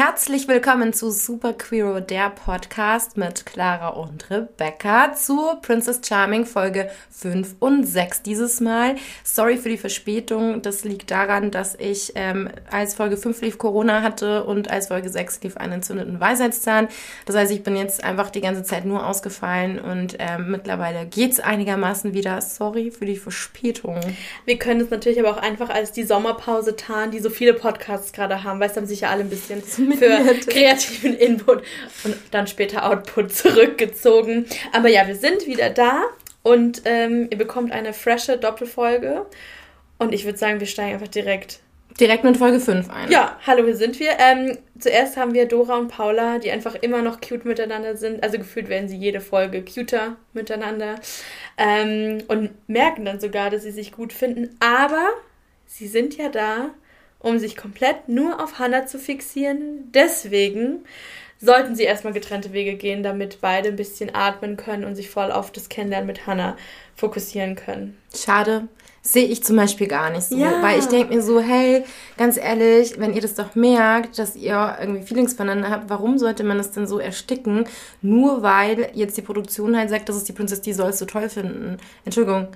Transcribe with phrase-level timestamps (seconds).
[0.00, 6.88] Herzlich willkommen zu Super Queero, der Podcast mit Clara und Rebecca zu Princess Charming Folge
[7.10, 8.94] 5 und 6 dieses Mal.
[9.24, 10.62] Sorry für die Verspätung.
[10.62, 15.08] Das liegt daran, dass ich ähm, als Folge 5 lief Corona hatte und als Folge
[15.08, 16.86] 6 lief einen entzündeten Weisheitszahn.
[17.26, 21.40] Das heißt, ich bin jetzt einfach die ganze Zeit nur ausgefallen und ähm, mittlerweile geht's
[21.40, 22.40] einigermaßen wieder.
[22.40, 23.98] Sorry für die Verspätung.
[24.44, 28.12] Wir können es natürlich aber auch einfach als die Sommerpause tarnen, die so viele Podcasts
[28.12, 29.64] gerade haben, weil es haben sich ja alle ein bisschen
[29.96, 31.62] für kreativen Input
[32.04, 34.46] und dann später Output zurückgezogen.
[34.72, 36.04] Aber ja, wir sind wieder da
[36.42, 39.26] und ähm, ihr bekommt eine frische Doppelfolge.
[39.98, 41.60] Und ich würde sagen, wir steigen einfach direkt.
[41.98, 43.10] Direkt mit Folge 5 ein.
[43.10, 44.12] Ja, hallo, hier sind wir.
[44.18, 48.22] Ähm, zuerst haben wir Dora und Paula, die einfach immer noch cute miteinander sind.
[48.22, 50.94] Also gefühlt werden sie jede Folge cuter miteinander.
[51.56, 54.56] Ähm, und merken dann sogar, dass sie sich gut finden.
[54.60, 55.08] Aber
[55.66, 56.70] sie sind ja da,
[57.20, 59.90] um sich komplett nur auf Hannah zu fixieren.
[59.92, 60.84] Deswegen
[61.40, 65.30] sollten sie erstmal getrennte Wege gehen, damit beide ein bisschen atmen können und sich voll
[65.30, 66.56] auf das Kennenlernen mit Hannah
[66.96, 67.96] fokussieren können.
[68.14, 68.68] Schade.
[69.00, 70.36] Sehe ich zum Beispiel gar nicht so.
[70.36, 70.60] Ja.
[70.60, 71.84] Weil ich denke mir so, hey,
[72.18, 76.44] ganz ehrlich, wenn ihr das doch merkt, dass ihr irgendwie Feelings voneinander habt, warum sollte
[76.44, 77.64] man das denn so ersticken?
[78.02, 81.28] Nur weil jetzt die Produktion halt sagt, das ist die Prinzessin, die sollst du toll
[81.30, 81.78] finden.
[82.04, 82.48] Entschuldigung,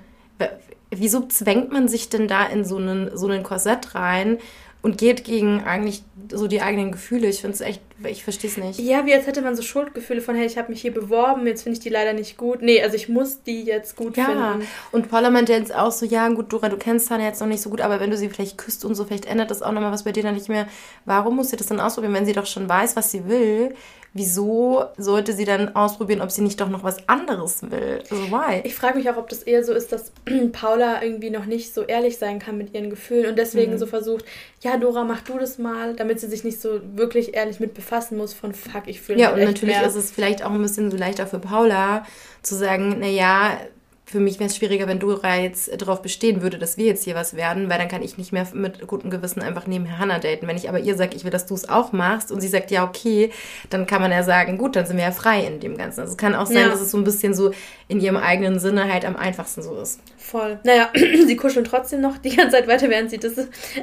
[0.99, 4.37] wieso zwängt man sich denn da in so einen, so einen Korsett rein
[4.81, 7.27] und geht gegen eigentlich so die eigenen Gefühle?
[7.27, 8.79] Ich finde es echt, ich verstehe es nicht.
[8.79, 11.63] Ja, wie als hätte man so Schuldgefühle von, hey, ich habe mich hier beworben, jetzt
[11.63, 12.61] finde ich die leider nicht gut.
[12.61, 14.25] Nee, also ich muss die jetzt gut ja.
[14.25, 14.67] finden.
[14.91, 17.61] Und Paula meinte jetzt auch so, ja gut, Dora, du kennst Tanja jetzt noch nicht
[17.61, 19.91] so gut, aber wenn du sie vielleicht küsst und so, vielleicht ändert das auch nochmal
[19.91, 20.67] was bei dir dann nicht mehr.
[21.05, 23.75] Warum muss sie das dann ausprobieren, wenn sie doch schon weiß, was sie will?
[24.13, 28.03] wieso sollte sie dann ausprobieren, ob sie nicht doch noch was anderes will?
[28.09, 28.61] Also why?
[28.63, 30.11] Ich frage mich auch, ob das eher so ist, dass
[30.51, 33.77] Paula irgendwie noch nicht so ehrlich sein kann mit ihren Gefühlen und deswegen mhm.
[33.79, 34.25] so versucht,
[34.61, 38.17] ja, Dora, mach du das mal, damit sie sich nicht so wirklich ehrlich mit befassen
[38.17, 39.87] muss von fuck, ich fühle mich Ja, und natürlich mehr.
[39.87, 42.05] ist es vielleicht auch ein bisschen so leichter für Paula
[42.41, 43.57] zu sagen, naja,
[44.05, 47.15] für mich wäre es schwieriger, wenn Dora jetzt darauf bestehen würde, dass wir jetzt hier
[47.15, 50.47] was werden, weil dann kann ich nicht mehr mit gutem Gewissen einfach nebenher Hannah daten.
[50.47, 52.69] Wenn ich aber ihr sage, ich will, dass du es auch machst und sie sagt,
[52.69, 53.31] ja, okay,
[53.69, 56.01] dann kann man ja sagen, gut, dann sind wir ja frei in dem Ganzen.
[56.01, 56.69] Also es kann auch sein, ja.
[56.69, 57.51] dass es so ein bisschen so
[57.87, 59.99] in ihrem eigenen Sinne halt am einfachsten so ist.
[60.23, 60.57] Voll.
[60.63, 60.89] Naja,
[61.25, 63.33] sie kuscheln trotzdem noch die ganze Zeit weiter, während sie das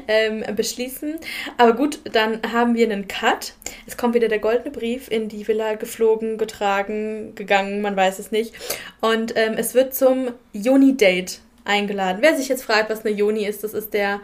[0.08, 1.16] ähm, beschließen.
[1.58, 3.52] Aber gut, dann haben wir einen Cut.
[3.86, 8.32] Es kommt wieder der goldene Brief in die Villa geflogen, getragen, gegangen, man weiß es
[8.32, 8.54] nicht.
[9.00, 12.22] Und ähm, es wird zum Joni-Date eingeladen.
[12.22, 14.20] Wer sich jetzt fragt, was eine Joni ist, das ist der,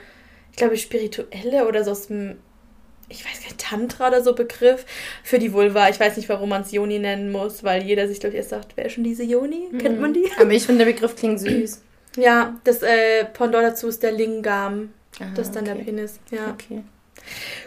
[0.52, 2.38] ich glaube, spirituelle oder so aus dem,
[3.10, 4.86] ich weiß nicht, Tantra oder so Begriff
[5.22, 5.90] für die Vulva.
[5.90, 8.50] Ich weiß nicht, warum man es Joni nennen muss, weil jeder sich, glaube ich, erst
[8.50, 9.68] sagt, wer ist schon diese Joni?
[9.70, 9.78] Mhm.
[9.78, 10.24] Kennt man die?
[10.40, 11.82] Aber ich finde, der Begriff klingt süß.
[12.16, 14.92] Ja, das äh, Pendant dazu ist der Lingam.
[15.20, 15.76] Aha, das ist dann okay.
[15.76, 16.20] der Penis.
[16.30, 16.52] Ja.
[16.52, 16.82] Okay.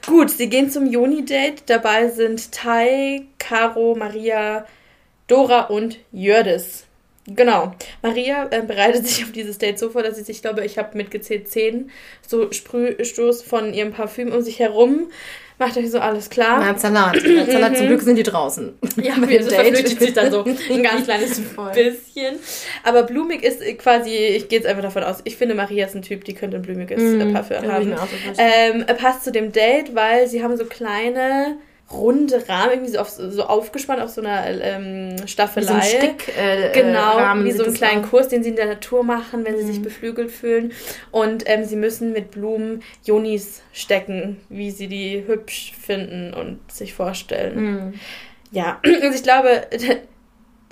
[0.05, 1.63] Gut, sie gehen zum Joni-Date.
[1.67, 4.65] Dabei sind Tai, Caro, Maria,
[5.27, 6.85] Dora und Jördis.
[7.27, 7.73] Genau.
[8.01, 10.97] Maria äh, bereitet sich auf dieses Date so vor, dass sie sich, glaube ich, habe
[10.97, 11.91] mitgezählt zehn
[12.27, 15.09] so Sprühstoß von ihrem Parfüm um sich herum.
[15.59, 16.59] Macht euch so alles klar.
[16.61, 17.21] Na, Salat.
[17.21, 18.73] Salat, zum Glück sind die draußen.
[19.01, 21.39] Ja, das verflüchtigt sich dann so ein ganz kleines
[21.73, 22.35] bisschen.
[22.83, 26.01] Aber blumig ist quasi, ich gehe jetzt einfach davon aus, ich finde, Maria ist ein
[26.01, 27.95] Typ, die könnte ein blumiges mm, Parfüm haben.
[28.37, 31.57] Ähm, passt zu dem Date, weil sie haben so kleine
[31.91, 35.67] runde Rahmen, irgendwie so, auf, so aufgespannt auf so einer ähm, Staffelei.
[35.67, 38.09] Wie so ein Stick, äh, genau, Rahmen wie so einen kleinen auch.
[38.09, 39.59] Kurs, den sie in der Natur machen, wenn mhm.
[39.59, 39.83] sie sich mhm.
[39.83, 40.71] beflügelt fühlen.
[41.11, 46.93] Und ähm, sie müssen mit Blumen Jonis stecken, wie sie die hübsch finden und sich
[46.93, 47.59] vorstellen.
[47.59, 47.93] Mhm.
[48.51, 49.67] Ja, also ich glaube,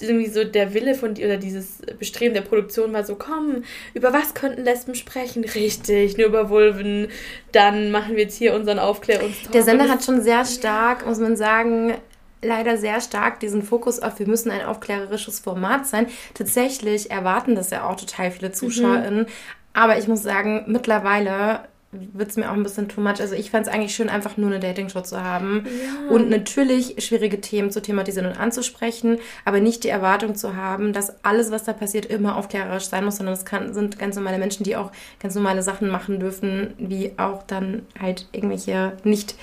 [0.02, 3.64] irgendwie so der Wille von dir oder dieses Bestreben der Produktion war so, komm,
[3.94, 5.44] über was könnten Lesben sprechen?
[5.44, 7.08] Richtig, nur über Vulven.
[7.52, 9.52] Dann machen wir jetzt hier unseren Aufklärungstalk.
[9.52, 11.96] Der Sender hat schon sehr stark, muss man sagen,
[12.42, 16.08] leider sehr stark diesen Fokus auf, wir müssen ein aufklärerisches Format sein.
[16.34, 19.22] Tatsächlich erwarten das ja auch total viele ZuschauerInnen.
[19.22, 19.28] Mhm.
[19.74, 21.62] Aber ich muss sagen, mittlerweile
[21.92, 23.20] wird es mir auch ein bisschen too much.
[23.22, 26.14] Also ich fand es eigentlich schön, einfach nur eine Dating-Show zu haben ja.
[26.14, 31.24] und natürlich schwierige Themen zu thematisieren und anzusprechen, aber nicht die Erwartung zu haben, dass
[31.24, 34.64] alles, was da passiert, immer aufklärerisch sein muss, sondern es kann, sind ganz normale Menschen,
[34.64, 39.36] die auch ganz normale Sachen machen dürfen, wie auch dann halt irgendwelche nicht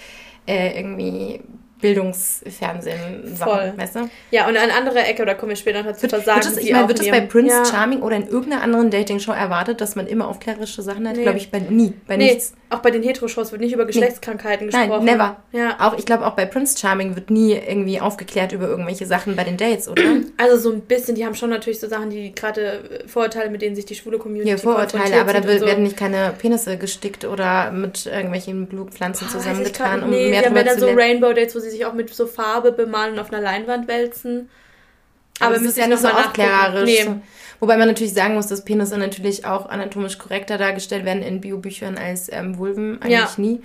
[0.46, 1.41] äh, irgendwie
[1.84, 3.75] Bildungsfernsehen Voll.
[3.76, 4.10] weißt du?
[4.31, 6.42] Ja, und eine andere Ecke, da kommen wir später noch dazu versagen.
[6.42, 7.64] Wird das, ich meine, wird das bei Prince ja.
[7.66, 11.16] Charming oder in irgendeiner anderen Dating-Show erwartet, dass man immer aufklärerische Sachen hat?
[11.16, 11.25] Nee.
[11.25, 12.32] Glaube ich bei nie, bei nee.
[12.32, 12.54] nichts.
[12.70, 14.72] Auch bei den Hetero-Shows wird nicht über Geschlechtskrankheiten nee.
[14.72, 15.05] gesprochen.
[15.05, 15.37] Nein, never.
[15.52, 15.76] Ja.
[15.81, 19.44] Auch, ich glaube, auch bei Prince Charming wird nie irgendwie aufgeklärt über irgendwelche Sachen bei
[19.44, 20.02] den Dates, oder?
[20.37, 23.76] Also so ein bisschen, die haben schon natürlich so Sachen, die gerade Vorurteile, mit denen
[23.76, 25.64] sich die schwule Community Ja, Vorurteile, aber da so.
[25.64, 30.56] werden nicht keine Penisse gestickt oder mit irgendwelchen Blutpflanzen zusammengetan, um nee, mehr die haben
[30.56, 33.43] ja dann so Rainbow-Dates, wo sie sich auch mit so Farbe bemalen und auf einer
[33.43, 34.49] Leinwand wälzen.
[35.38, 36.84] Aber, aber das ist ja nicht so aufklärerisch.
[36.84, 37.20] Nee.
[37.61, 41.97] Wobei man natürlich sagen muss, dass Penisse natürlich auch anatomisch korrekter dargestellt werden in Biobüchern
[41.97, 43.01] als ähm, Vulven.
[43.03, 43.31] Eigentlich ja.
[43.37, 43.61] nie.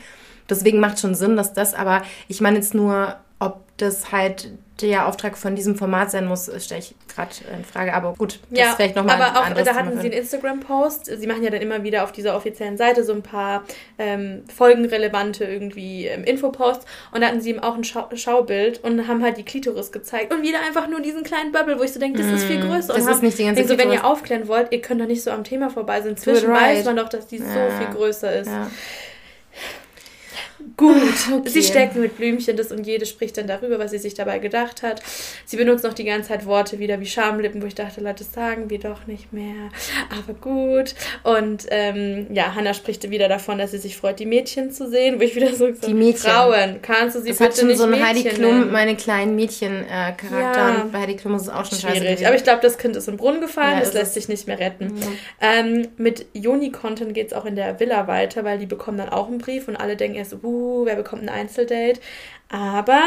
[0.49, 4.51] Deswegen macht schon Sinn, dass das, aber ich meine jetzt nur, ob das halt
[4.81, 7.93] der Auftrag von diesem Format sein muss, stelle ich gerade in Frage.
[7.93, 11.05] Aber gut, das ja, vielleicht nochmal Aber auch da hatten sie einen Instagram-Post.
[11.05, 13.63] Sie machen ja dann immer wieder auf dieser offiziellen Seite so ein paar
[13.97, 16.85] ähm, folgenrelevante irgendwie ähm, Infoposts.
[17.11, 20.33] Und da hatten sie eben auch ein Schau Schaubild und haben halt die Klitoris gezeigt.
[20.33, 22.69] Und wieder einfach nur diesen kleinen Bubble, wo ich so denke, das ist viel mm,
[22.69, 22.93] größer.
[22.93, 25.07] Das und ist haben, nicht die ganze so, wenn ihr aufklären wollt, ihr könnt doch
[25.07, 26.11] nicht so am Thema vorbei sein.
[26.11, 26.77] Inzwischen right.
[26.77, 27.45] weiß man doch, dass die ja.
[27.45, 28.47] so viel größer ist.
[28.47, 28.67] Ja.
[30.77, 30.95] Gut,
[31.33, 31.49] okay.
[31.49, 34.83] sie steckt mit Blümchen das und jede spricht dann darüber, was sie sich dabei gedacht
[34.83, 35.01] hat.
[35.45, 38.33] Sie benutzt noch die ganze Zeit Worte wieder wie Schamlippen, wo ich dachte, Leute, das
[38.33, 39.69] sagen wir doch nicht mehr.
[40.09, 40.95] Aber gut.
[41.23, 45.19] Und ähm, ja, Hannah spricht wieder davon, dass sie sich freut, die Mädchen zu sehen,
[45.19, 46.29] wo ich wieder so die Mädchen.
[46.29, 49.35] Frauen, kannst du sie das bitte hat schon nicht so ein Heidi Klum, meine kleinen
[49.35, 50.37] Mädchen-Charakter.
[50.37, 50.89] Äh, ja.
[50.91, 52.25] bei Heidi Klum ist es auch schon schwierig.
[52.25, 54.59] Aber ich glaube, das Kind ist im Brunnen gefallen, ja, es lässt sich nicht mehr
[54.59, 54.85] retten.
[54.85, 55.03] Mhm.
[55.41, 59.27] Ähm, mit Joni-Content geht es auch in der Villa weiter, weil die bekommen dann auch
[59.27, 61.99] einen Brief und alle denken erst, uh, wer bekommt ein Einzeldate.
[62.49, 63.01] Aber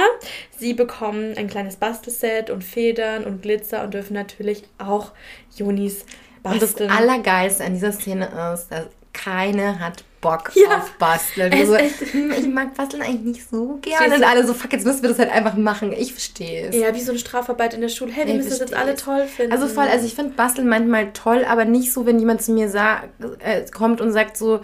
[0.57, 5.11] sie bekommen ein kleines Bastelset und Federn und Glitzer und dürfen natürlich auch
[5.57, 6.05] Jonis
[6.43, 6.63] basteln.
[6.63, 11.53] Und das Allergeilste an dieser Szene ist, dass keine hat Bock ja, auf Basteln.
[11.53, 14.15] Also, ich mag Basteln eigentlich nicht so gerne.
[14.15, 15.93] Und alle so, fuck, jetzt müssen wir das halt einfach machen.
[15.93, 16.77] Ich verstehe es.
[16.77, 18.13] Ja, wie so eine Strafarbeit in der Schule.
[18.13, 19.53] Hey, wir müssen das jetzt alle toll finden.
[19.53, 22.69] Also voll, also ich finde Basteln manchmal toll, aber nicht so, wenn jemand zu mir
[22.69, 23.09] sagt,
[23.41, 24.61] äh, kommt und sagt so,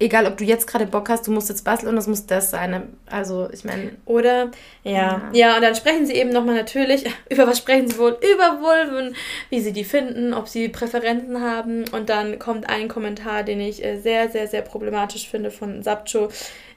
[0.00, 2.50] egal ob du jetzt gerade Bock hast, du musst jetzt basteln und das muss das
[2.50, 2.88] sein.
[3.08, 3.92] Also, ich meine.
[4.06, 4.50] Oder,
[4.82, 4.92] ja.
[4.92, 5.30] ja.
[5.32, 8.18] Ja, und dann sprechen sie eben nochmal natürlich, über was sprechen sie wohl?
[8.34, 9.14] Über Vulven,
[9.50, 11.84] wie sie die finden, ob sie Präferenzen haben.
[11.92, 16.30] Und dann kommt ein Kommentar, den ich äh, sehr, sehr, sehr problematisch finde von Sapcho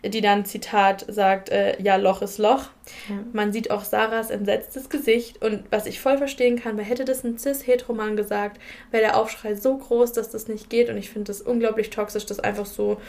[0.05, 2.65] die dann, Zitat, sagt, äh, ja, Loch ist Loch.
[3.07, 3.15] Ja.
[3.31, 7.23] Man sieht auch Sarahs entsetztes Gesicht und was ich voll verstehen kann, weil hätte das
[7.23, 8.59] ein cis-heteroman gesagt,
[8.91, 12.25] wäre der Aufschrei so groß, dass das nicht geht und ich finde das unglaublich toxisch,
[12.25, 12.99] das einfach so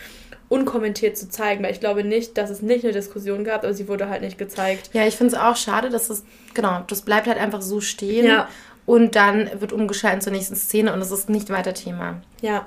[0.48, 3.88] unkommentiert zu zeigen, weil ich glaube nicht, dass es nicht eine Diskussion gab, aber sie
[3.88, 4.90] wurde halt nicht gezeigt.
[4.92, 6.24] Ja, ich finde es auch schade, dass es,
[6.54, 8.48] genau, das bleibt halt einfach so stehen ja.
[8.86, 12.22] und dann wird umgeschaltet zur nächsten Szene und es ist nicht weiter Thema.
[12.40, 12.66] Ja,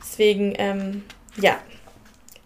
[0.00, 1.02] deswegen, ähm,
[1.36, 1.58] ja,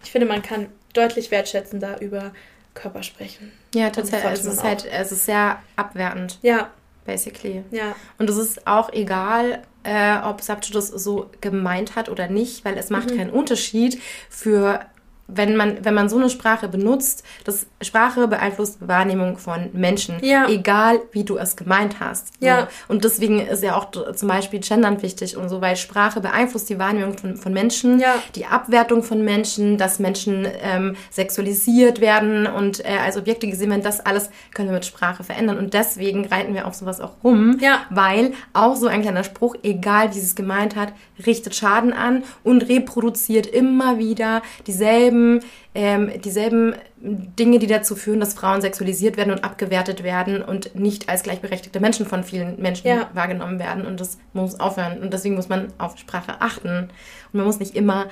[0.03, 2.31] ich finde, man kann deutlich wertschätzender über
[2.73, 3.51] Körper sprechen.
[3.73, 4.33] Ja, tatsächlich.
[4.33, 6.39] Es ist halt, es ist sehr abwertend.
[6.41, 6.69] Ja.
[7.05, 7.63] Basically.
[7.69, 7.95] Ja.
[8.17, 12.77] Und es ist auch egal, äh, ob Sabcho das so gemeint hat oder nicht, weil
[12.77, 13.17] es macht mhm.
[13.17, 14.81] keinen Unterschied für
[15.27, 20.47] wenn man, wenn man so eine Sprache benutzt, das Sprache beeinflusst Wahrnehmung von Menschen, ja.
[20.47, 22.29] egal wie du es gemeint hast.
[22.39, 22.67] Ja.
[22.87, 26.77] Und deswegen ist ja auch zum Beispiel Gendern wichtig und so, weil Sprache beeinflusst die
[26.77, 28.15] Wahrnehmung von, von Menschen, ja.
[28.35, 33.83] die Abwertung von Menschen, dass Menschen ähm, sexualisiert werden und äh, als Objekte gesehen werden,
[33.83, 35.57] das alles können wir mit Sprache verändern.
[35.57, 37.81] Und deswegen reiten wir auf sowas auch rum, ja.
[37.89, 40.93] weil auch so ein kleiner Spruch, egal wie es gemeint hat,
[41.25, 45.39] richtet Schaden an und reproduziert immer wieder dieselben dieselben,
[45.73, 51.09] ähm, dieselben Dinge, die dazu führen, dass Frauen sexualisiert werden und abgewertet werden und nicht
[51.09, 53.09] als gleichberechtigte Menschen von vielen Menschen ja.
[53.13, 53.85] wahrgenommen werden.
[53.85, 55.01] Und das muss aufhören.
[55.01, 56.89] Und deswegen muss man auf Sprache achten.
[57.31, 58.07] Und man muss nicht immer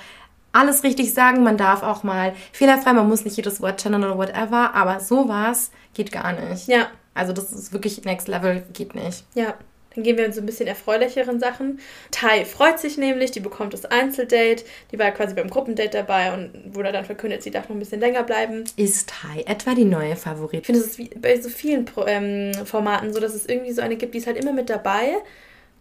[0.52, 1.44] alles richtig sagen.
[1.44, 4.76] Man darf auch mal fehlerfrei, man muss nicht jedes Wort gendern oder whatever.
[4.76, 6.68] Aber sowas geht gar nicht.
[6.68, 6.88] Ja.
[7.14, 9.26] Also das ist wirklich Next Level, geht nicht.
[9.36, 9.54] Ja.
[9.96, 11.80] Dann gehen wir in so ein bisschen erfreulicheren Sachen.
[12.12, 14.64] Tai freut sich nämlich, die bekommt das Einzeldate.
[14.92, 18.00] Die war quasi beim Gruppendate dabei und wurde dann verkündet, sie darf noch ein bisschen
[18.00, 18.64] länger bleiben.
[18.76, 20.60] Ist Tai etwa die neue Favoritin?
[20.60, 23.96] Ich finde, es ist bei so vielen ähm, Formaten so, dass es irgendwie so eine
[23.96, 25.18] gibt, die ist halt immer mit dabei.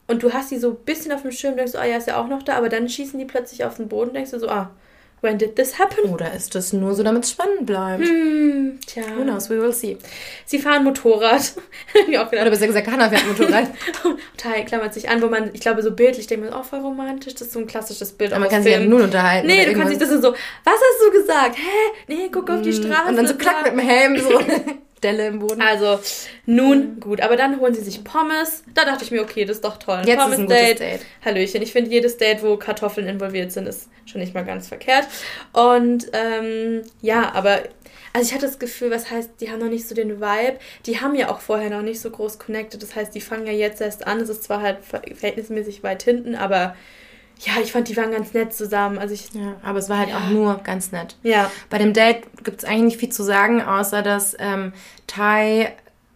[0.07, 2.09] Und du hast sie so ein bisschen auf dem Schirm, denkst du, ah ja, ist
[2.09, 4.49] ja auch noch da, aber dann schießen die plötzlich auf den Boden, denkst du so,
[4.49, 4.71] ah,
[5.23, 6.11] When did this happen?
[6.11, 8.05] Oder ist das nur so, damit es spannend bleibt?
[8.05, 9.05] Hm, tja.
[9.17, 9.97] Who knows, we will see.
[10.47, 11.53] Sie fahren Motorrad.
[12.09, 13.69] Oder besser gesagt, Hannah fährt Motorrad.
[14.37, 17.35] Teil klammert sich an, wo man, ich glaube, so bildlich denkt man, oh, voll romantisch,
[17.35, 18.33] das ist so ein klassisches Bild.
[18.33, 19.47] Aber man kann sich ja nur unterhalten.
[19.47, 21.57] Nee, du kannst sich das so, was hast du gesagt?
[21.57, 21.93] Hä?
[22.09, 22.83] Nee, guck auf die hm.
[22.83, 23.09] Straße.
[23.09, 24.41] Und dann so klack mit dem Helm, so.
[25.03, 25.61] Delle im Boden.
[25.61, 26.01] Also,
[26.47, 27.21] nun, gut.
[27.21, 28.63] Aber dann holen sie sich Pommes.
[28.75, 30.03] Da dachte ich mir, okay, das ist doch toll.
[30.07, 30.81] Jetzt Pommes ist ein Date.
[30.81, 31.01] Date.
[31.25, 31.63] Hallöchen.
[31.63, 35.07] Ich finde, jedes Date, wo Kartoffeln involviert sind, ist schon nicht mal ganz verkehrt.
[35.53, 37.63] Und ähm, ja, aber
[38.13, 40.59] also ich hatte das Gefühl, was heißt, die haben noch nicht so den Vibe.
[40.85, 42.83] Die haben ja auch vorher noch nicht so groß connected.
[42.83, 44.21] Das heißt, die fangen ja jetzt erst an.
[44.21, 46.77] Es ist zwar halt verhältnismäßig weit hinten, aber
[47.45, 48.99] ja, ich fand, die waren ganz nett zusammen.
[48.99, 50.19] Also ich, ja, aber es war halt ja.
[50.19, 51.17] auch nur ganz nett.
[51.23, 51.51] Ja.
[51.71, 54.73] Bei dem Date gibt es eigentlich nicht viel zu sagen, außer dass ähm,
[55.07, 55.69] Ty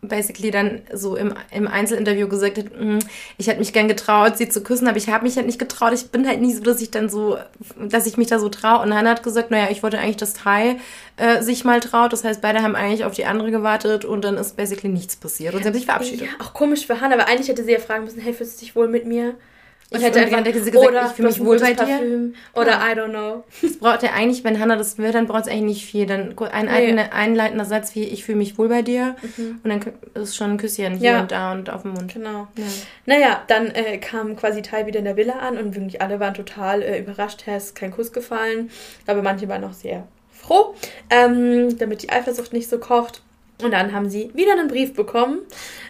[0.02, 2.98] basically dann so im, im Einzelinterview gesagt hat, mm,
[3.38, 5.92] ich hätte mich gern getraut, sie zu küssen, aber ich habe mich halt nicht getraut.
[5.92, 7.38] Ich bin halt nie so, dass ich dann so,
[7.76, 8.82] dass ich mich da so traue.
[8.82, 10.76] Und Hannah hat gesagt, naja, ich wollte eigentlich, dass Ty
[11.16, 12.12] äh, sich mal traut.
[12.12, 15.54] Das heißt, beide haben eigentlich auf die andere gewartet und dann ist basically nichts passiert
[15.54, 16.28] und sie haben sich verabschiedet.
[16.28, 18.64] Ja, auch komisch für Hannah, aber eigentlich hätte sie ja fragen müssen, hey, fühlst du
[18.64, 19.34] dich wohl mit mir?
[19.90, 22.32] Ich hätte einfach gesagt, oder ich fühle mich wohl bei dir.
[22.54, 22.92] Oder ja.
[22.92, 23.44] I don't know.
[23.62, 26.06] Das braucht ja eigentlich, wenn Hannah das will, dann braucht es eigentlich nicht viel.
[26.06, 27.00] Dann ein nee.
[27.00, 29.60] einleitender Satz wie ich fühle mich wohl bei dir mhm.
[29.62, 29.80] und dann
[30.14, 31.20] ist schon ein Küsschen hier ja.
[31.20, 32.12] und da und auf dem Mund.
[32.12, 32.48] Genau.
[32.56, 32.64] Ja.
[33.06, 36.34] Naja, dann äh, kam quasi Teil wieder in der Villa an und wirklich alle waren
[36.34, 37.44] total äh, überrascht.
[37.46, 38.70] Er ist kein Kuss gefallen,
[39.06, 40.74] aber manche waren auch sehr froh,
[41.10, 43.22] ähm, damit die Eifersucht nicht so kocht.
[43.62, 45.40] Und dann haben sie wieder einen Brief bekommen,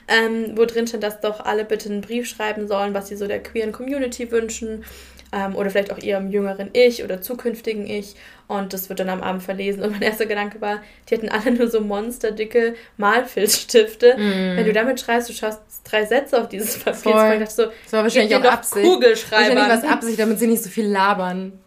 [0.07, 3.27] ähm, wo drin steht, dass doch alle bitte einen Brief schreiben sollen, was sie so
[3.27, 4.85] der queeren Community wünschen.
[5.33, 8.15] Ähm, oder vielleicht auch ihrem jüngeren Ich oder zukünftigen Ich.
[8.47, 9.83] Und das wird dann am Abend verlesen.
[9.83, 14.17] Und mein erster Gedanke war, die hatten alle nur so monsterdicke Malfilzstifte.
[14.17, 14.57] Mm.
[14.57, 17.13] Wenn du damit schreibst, du schaust drei Sätze auf dieses Papier.
[17.13, 17.33] Voll.
[17.33, 18.87] Ich dachte so, das war wahrscheinlich auch Absicht.
[18.87, 19.57] Kugelschreiber.
[19.57, 21.59] Wahrscheinlich was Absicht, damit sie nicht so viel labern.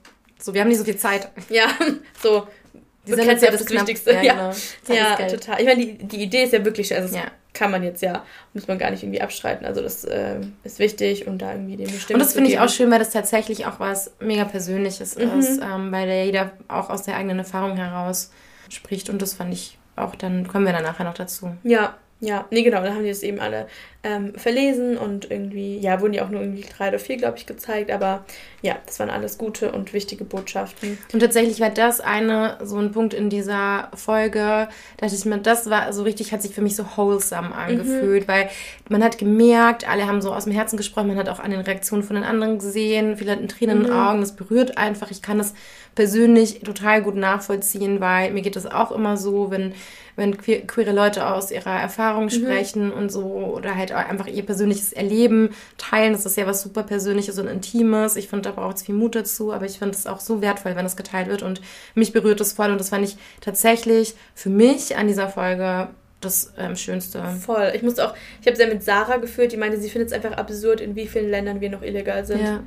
[0.42, 1.30] So, wir haben nicht so viel Zeit.
[1.50, 1.68] Ja,
[2.24, 2.48] so,
[3.10, 4.14] die sind jetzt ja das, das Wichtigste.
[4.14, 4.22] Ja.
[4.22, 4.96] Genau.
[4.96, 5.60] ja total.
[5.60, 7.24] Ich meine, die, die Idee ist ja wirklich, also ja.
[7.54, 8.24] kann man jetzt ja,
[8.54, 9.66] muss man gar nicht irgendwie abstreiten.
[9.66, 12.70] Also das äh, ist wichtig und da irgendwie den Stimme Und das finde ich auch
[12.70, 15.40] schön, weil das tatsächlich auch was mega Persönliches mhm.
[15.40, 18.32] ist, ähm, weil der jeder auch aus der eigenen Erfahrung heraus
[18.70, 21.56] spricht und das fand ich auch, dann kommen wir dann nachher noch dazu.
[21.64, 23.68] Ja, ja, nee, genau, da haben die das eben alle
[24.02, 27.46] ähm, verlesen und irgendwie, ja, wurden die auch nur irgendwie drei oder vier, glaube ich,
[27.46, 28.24] gezeigt, aber
[28.62, 30.98] ja, das waren alles gute und wichtige Botschaften.
[31.12, 35.70] Und tatsächlich war das eine, so ein Punkt in dieser Folge, dass ich mir, das
[35.70, 38.32] war so richtig, hat sich für mich so wholesome angefühlt, mhm.
[38.32, 38.50] weil
[38.88, 41.60] man hat gemerkt, alle haben so aus dem Herzen gesprochen, man hat auch an den
[41.60, 43.86] Reaktionen von den anderen gesehen, viele hatten Tränen mhm.
[43.86, 44.08] in den mhm.
[44.08, 45.54] Augen, das berührt einfach, ich kann das
[45.96, 49.74] persönlich total gut nachvollziehen, weil mir geht das auch immer so, wenn
[50.20, 52.30] wenn que queere Leute aus ihrer Erfahrung mhm.
[52.30, 56.14] sprechen und so oder halt einfach ihr persönliches Erleben teilen.
[56.14, 58.16] Das ist ja was super Persönliches und Intimes.
[58.16, 60.76] Ich finde, da braucht es viel Mut dazu, aber ich finde es auch so wertvoll,
[60.76, 61.62] wenn es geteilt wird und
[61.96, 65.90] mich berührt es voll und das fand ich tatsächlich für mich an dieser Folge
[66.22, 67.24] das ähm, Schönste.
[67.46, 67.72] Voll.
[67.76, 70.38] Ich musste auch, ich habe sehr mit Sarah gefühlt, die meinte, sie findet es einfach
[70.38, 72.42] absurd, in wie vielen Ländern wir noch illegal sind.
[72.42, 72.64] Ja.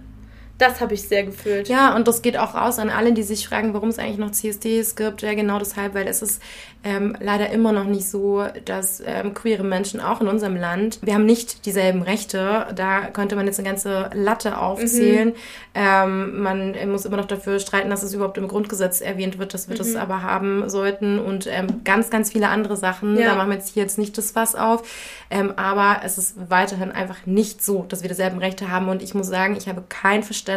[0.62, 1.68] Das habe ich sehr gefühlt.
[1.68, 4.30] Ja, und das geht auch raus an alle, die sich fragen, warum es eigentlich noch
[4.30, 5.22] CSDs gibt.
[5.22, 6.40] Ja, genau deshalb, weil es ist
[6.84, 11.14] ähm, leider immer noch nicht so, dass ähm, queere Menschen auch in unserem Land, wir
[11.14, 12.66] haben nicht dieselben Rechte.
[12.76, 15.28] Da könnte man jetzt eine ganze Latte aufzählen.
[15.28, 15.34] Mhm.
[15.74, 19.68] Ähm, man muss immer noch dafür streiten, dass es überhaupt im Grundgesetz erwähnt wird, dass
[19.68, 19.78] wir mhm.
[19.78, 23.16] das aber haben sollten und ähm, ganz, ganz viele andere Sachen.
[23.16, 23.30] Ja.
[23.30, 24.82] Da machen wir jetzt hier jetzt nicht das Fass auf.
[25.30, 28.88] Ähm, aber es ist weiterhin einfach nicht so, dass wir dieselben Rechte haben.
[28.88, 30.51] Und ich muss sagen, ich habe kein Verständnis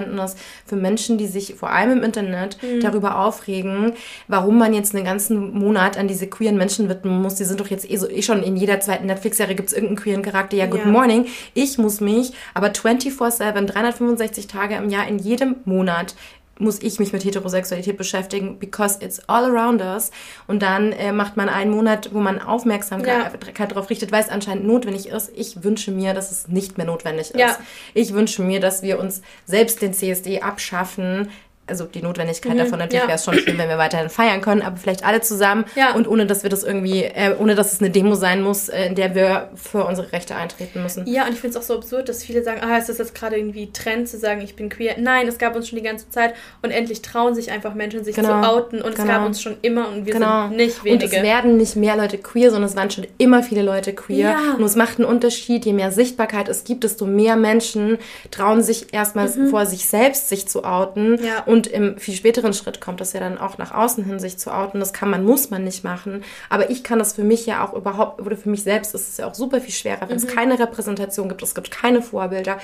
[0.66, 2.82] für Menschen, die sich vor allem im Internet mhm.
[2.82, 3.94] darüber aufregen,
[4.28, 7.36] warum man jetzt einen ganzen Monat an diese queeren Menschen widmen muss.
[7.36, 9.98] Die sind doch jetzt eh, so, eh schon in jeder zweiten Netflix-Serie gibt es irgendeinen
[9.98, 10.58] queeren Charakter.
[10.58, 10.92] Ja, good ja.
[10.92, 11.26] morning.
[11.54, 16.16] Ich muss mich aber 24-7, 365 Tage im Jahr in jedem Monat
[16.58, 20.12] muss ich mich mit Heterosexualität beschäftigen, because it's all around us.
[20.48, 23.66] Und dann äh, macht man einen Monat, wo man Aufmerksamkeit ja.
[23.66, 25.32] darauf richtet, weil es anscheinend notwendig ist.
[25.36, 27.40] Ich wünsche mir, dass es nicht mehr notwendig ist.
[27.40, 27.58] Ja.
[27.94, 31.30] Ich wünsche mir, dass wir uns selbst den CSD abschaffen,
[31.68, 33.08] also die Notwendigkeit mhm, davon natürlich ja.
[33.08, 35.94] wäre es schon schön, wenn wir weiterhin feiern können, aber vielleicht alle zusammen ja.
[35.96, 38.86] und ohne, dass wir das irgendwie, äh, ohne dass es eine Demo sein muss, äh,
[38.86, 41.08] in der wir für unsere Rechte eintreten müssen.
[41.08, 43.16] Ja, und ich finde es auch so absurd, dass viele sagen, ah, ist das jetzt
[43.16, 44.96] gerade irgendwie Trend zu sagen, ich bin queer?
[45.00, 48.16] Nein, es gab uns schon die ganze Zeit und endlich trauen sich einfach Menschen, sich
[48.16, 48.42] genau.
[48.42, 49.08] zu outen und genau.
[49.08, 50.48] es gab uns schon immer und wir genau.
[50.48, 51.06] sind nicht wenige.
[51.06, 54.32] Und es werden nicht mehr Leute queer, sondern es waren schon immer viele Leute queer.
[54.32, 54.56] Ja.
[54.58, 57.98] Und es macht einen Unterschied, je mehr Sichtbarkeit es gibt, desto mehr Menschen
[58.30, 59.50] trauen sich erstmal mhm.
[59.50, 61.44] vor sich selbst sich zu outen ja.
[61.56, 64.38] Und im viel später späteren Schritt kommt das ja dann auch nach außen hin, sich
[64.38, 64.82] zu outen.
[64.82, 66.22] Das kann man, muss man nicht machen.
[66.50, 69.18] Aber ich kann das für mich ja auch überhaupt, oder für mich selbst ist es
[69.18, 70.24] ja auch super viel schwerer, wenn mhm.
[70.24, 72.58] es keine Repräsentation gibt, es gibt keine Vorbilder.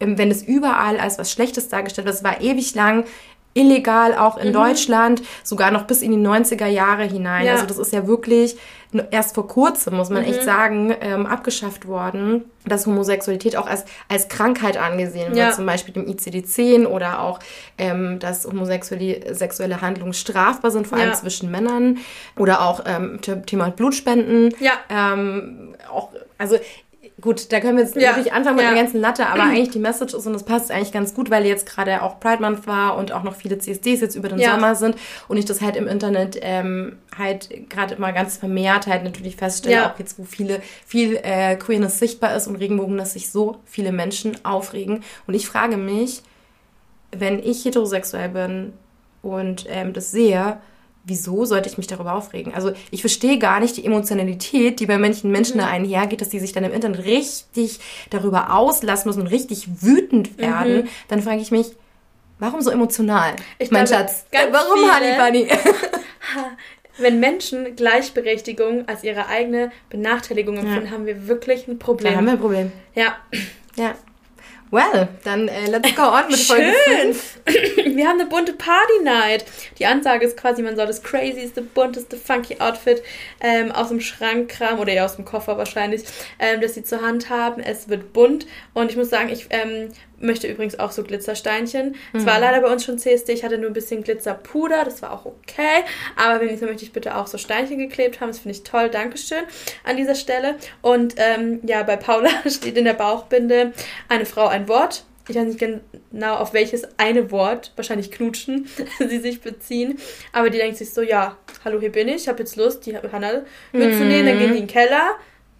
[0.00, 3.04] Ähm, wenn es überall als was Schlechtes dargestellt wird, es war ewig lang
[3.54, 4.52] illegal, auch in mhm.
[4.52, 7.46] Deutschland, sogar noch bis in die 90er Jahre hinein.
[7.46, 7.52] Ja.
[7.54, 8.56] Also das ist ja wirklich
[9.10, 10.28] erst vor kurzem, muss man mhm.
[10.28, 15.46] echt sagen, ähm, abgeschafft worden, dass Homosexualität auch als, als Krankheit angesehen ja.
[15.46, 17.40] wird, zum Beispiel im ICD-10 oder auch,
[17.78, 21.14] ähm, dass homosexuelle sexuelle Handlungen strafbar sind, vor allem ja.
[21.14, 21.98] zwischen Männern
[22.36, 24.54] oder auch ähm, Thema Blutspenden.
[24.60, 24.72] Ja.
[24.88, 26.58] Ähm, auch, also
[27.24, 28.14] gut, da können wir jetzt ja.
[28.14, 28.74] wirklich anfangen mit ja.
[28.74, 31.46] der ganzen Latte, aber eigentlich die Message ist und das passt eigentlich ganz gut, weil
[31.46, 34.52] jetzt gerade auch Pride Month war und auch noch viele CSDs jetzt über den ja.
[34.52, 39.04] Sommer sind und ich das halt im Internet ähm, halt gerade immer ganz vermehrt halt
[39.04, 43.30] natürlich feststelle, auch jetzt, wo viele, viel äh, Queerness sichtbar ist und Regenbogen, dass sich
[43.30, 45.02] so viele Menschen aufregen.
[45.26, 46.22] Und ich frage mich,
[47.10, 48.74] wenn ich heterosexuell bin
[49.22, 50.58] und ähm, das sehe,
[51.04, 52.54] wieso sollte ich mich darüber aufregen?
[52.54, 55.60] Also ich verstehe gar nicht die Emotionalität, die bei manchen Menschen mhm.
[55.60, 57.78] da einhergeht, dass die sich dann im Internet richtig
[58.10, 60.84] darüber auslassen müssen und richtig wütend werden.
[60.84, 60.88] Mhm.
[61.08, 61.68] Dann frage ich mich,
[62.38, 63.36] warum so emotional?
[63.58, 65.48] Ich mein glaube, Schatz, warum Honey Bunny?
[66.98, 70.92] Wenn Menschen Gleichberechtigung als ihre eigene Benachteiligung empfinden, ja.
[70.92, 72.12] haben wir wirklich ein Problem.
[72.12, 72.72] Da haben wir ein Problem.
[72.94, 73.16] Ja.
[73.76, 73.94] Ja.
[74.70, 77.40] Well, dann äh, let's go on mit Folge 5.
[78.04, 79.46] Wir haben eine bunte Party Night.
[79.78, 83.02] Die Ansage ist quasi, man soll das crazyste, bunteste, funky Outfit
[83.40, 86.04] ähm, aus dem Schrank kramen oder ja aus dem Koffer wahrscheinlich,
[86.38, 87.62] ähm, das sie zur Hand haben.
[87.62, 91.96] Es wird bunt und ich muss sagen, ich ähm, möchte übrigens auch so Glitzersteinchen.
[92.12, 92.26] Es mhm.
[92.26, 95.24] war leider bei uns schon CSD, ich hatte nur ein bisschen Glitzerpuder, das war auch
[95.24, 95.82] okay.
[96.22, 98.28] Aber wenn ich so möchte ich bitte auch so Steinchen geklebt haben.
[98.28, 98.90] Das finde ich toll.
[98.90, 99.44] Dankeschön
[99.82, 100.56] an dieser Stelle.
[100.82, 103.72] Und ähm, ja, bei Paula steht in der Bauchbinde
[104.10, 105.04] eine Frau, ein Wort.
[105.28, 108.66] Ich weiß nicht genau, auf welches eine Wort, wahrscheinlich knutschen,
[108.98, 109.98] sie sich beziehen.
[110.32, 112.96] Aber die denkt sich so, ja, hallo, hier bin ich, ich habe jetzt Lust, die
[112.96, 114.22] Hanna mitzunehmen.
[114.22, 114.26] Mhm.
[114.26, 115.12] Dann gehen die in den Keller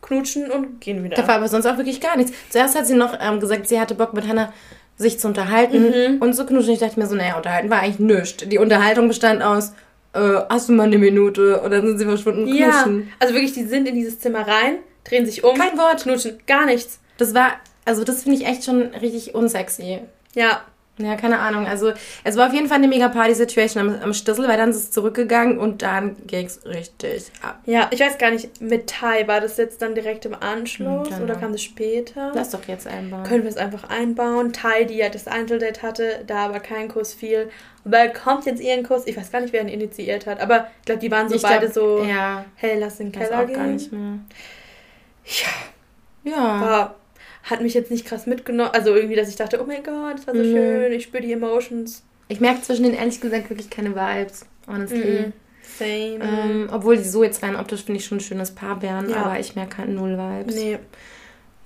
[0.02, 1.16] knutschen und gehen wieder.
[1.16, 2.32] Da war aber sonst auch wirklich gar nichts.
[2.50, 4.52] Zuerst hat sie noch ähm, gesagt, sie hatte Bock mit Hannah
[4.96, 6.22] sich zu unterhalten mhm.
[6.22, 6.74] und zu knutschen.
[6.74, 8.48] Ich dachte mir so, naja, unterhalten war eigentlich nichts.
[8.48, 9.72] Die Unterhaltung bestand aus,
[10.12, 11.60] äh, hast du mal eine Minute?
[11.60, 13.00] Und dann sind sie verschwunden knutschen.
[13.00, 15.56] Ja, also wirklich, die sind in dieses Zimmer rein, drehen sich um.
[15.56, 16.02] Kein Wort.
[16.02, 17.00] Knutschen, gar nichts.
[17.16, 17.52] Das war,
[17.84, 20.00] also das finde ich echt schon richtig unsexy.
[20.34, 20.62] Ja,
[20.96, 21.66] ja, keine Ahnung.
[21.66, 24.76] Also es war auf jeden Fall eine mega Party-Situation am, am Stissel, weil dann ist
[24.76, 27.58] es zurückgegangen und dann ging es richtig ab.
[27.66, 31.24] Ja, ich weiß gar nicht, mit Thai, war das jetzt dann direkt im Anschluss genau.
[31.24, 32.30] oder kam das später?
[32.34, 33.24] Lass doch jetzt einbauen.
[33.24, 34.52] Können wir es einfach einbauen.
[34.52, 37.50] Thai, die ja das Einzeldate hatte, da aber kein Kuss fiel.
[37.84, 39.02] Aber kommt jetzt ihren Kuss?
[39.06, 41.42] Ich weiß gar nicht, wer ihn initiiert hat, aber ich glaube, die waren so ich
[41.42, 43.56] beide glaub, so, ja, hey, lass den Keller auch gehen.
[43.56, 44.18] gar nicht mehr.
[45.24, 46.30] Ja.
[46.30, 46.60] Ja.
[46.60, 46.94] War
[47.44, 48.70] hat mich jetzt nicht krass mitgenommen.
[48.72, 50.52] Also irgendwie, dass ich dachte, oh mein Gott, das war so mhm.
[50.52, 52.02] schön, ich spüre die Emotions.
[52.28, 55.26] Ich merke zwischen denen ehrlich gesagt wirklich keine Vibes, honestly.
[55.26, 55.32] Mhm.
[55.78, 56.18] Same.
[56.22, 59.16] Ähm, obwohl die so jetzt rein optisch finde ich schon ein schönes Paar wären, ja.
[59.16, 60.54] aber ich merke halt null Vibes.
[60.54, 60.78] Nee.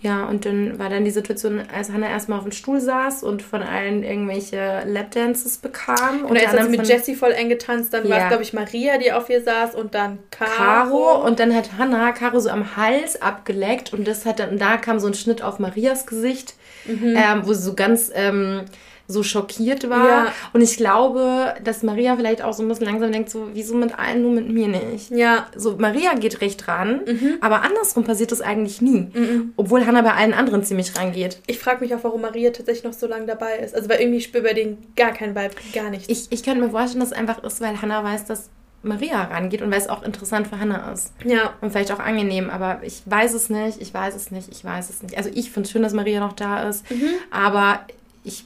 [0.01, 3.43] Ja, und dann war dann die Situation, als Hannah erstmal auf dem Stuhl saß und
[3.43, 6.25] von allen irgendwelche Lapdances bekam.
[6.25, 7.93] Und er ist mit Jessie voll eng getanzt.
[7.93, 8.11] Dann ja.
[8.11, 10.51] war es, glaube ich, Maria, die auf ihr saß und dann Caro.
[10.57, 11.27] Caro.
[11.27, 15.01] Und dann hat Hannah Caro so am Hals abgeleckt und das hat dann, da kam
[15.01, 16.55] so ein Schnitt auf Marias Gesicht,
[16.87, 17.17] mhm.
[17.17, 18.11] ähm, wo sie so ganz.
[18.15, 18.67] Ähm,
[19.11, 20.07] so schockiert war.
[20.07, 20.33] Ja.
[20.53, 23.99] Und ich glaube, dass Maria vielleicht auch so ein bisschen langsam denkt, so, wieso mit
[23.99, 25.11] allen, nur mit mir nicht?
[25.11, 25.47] Ja.
[25.57, 27.39] So, Maria geht recht ran, mhm.
[27.41, 29.09] aber andersrum passiert das eigentlich nie.
[29.13, 29.55] Mhm.
[29.57, 31.41] Obwohl Hannah bei allen anderen ziemlich rangeht.
[31.47, 33.75] Ich frage mich auch, warum Maria tatsächlich noch so lange dabei ist.
[33.75, 36.09] Also, weil irgendwie spürt bei denen gar kein Vibe, gar nichts.
[36.09, 38.51] Ich, ich könnte mir vorstellen, dass es einfach ist, weil Hannah weiß, dass
[38.83, 41.13] Maria rangeht und weil es auch interessant für Hannah ist.
[41.25, 41.55] Ja.
[41.63, 44.91] Und vielleicht auch angenehm, aber ich weiß es nicht, ich weiß es nicht, ich weiß
[44.91, 45.17] es nicht.
[45.17, 47.09] Also ich finde es schön, dass Maria noch da ist, mhm.
[47.31, 47.81] aber
[48.23, 48.45] ich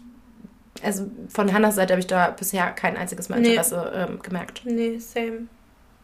[0.83, 4.01] also von Hannas Seite habe ich da bisher kein einziges Mal Interesse nee.
[4.01, 4.62] ähm, gemerkt.
[4.64, 5.47] Nee, same.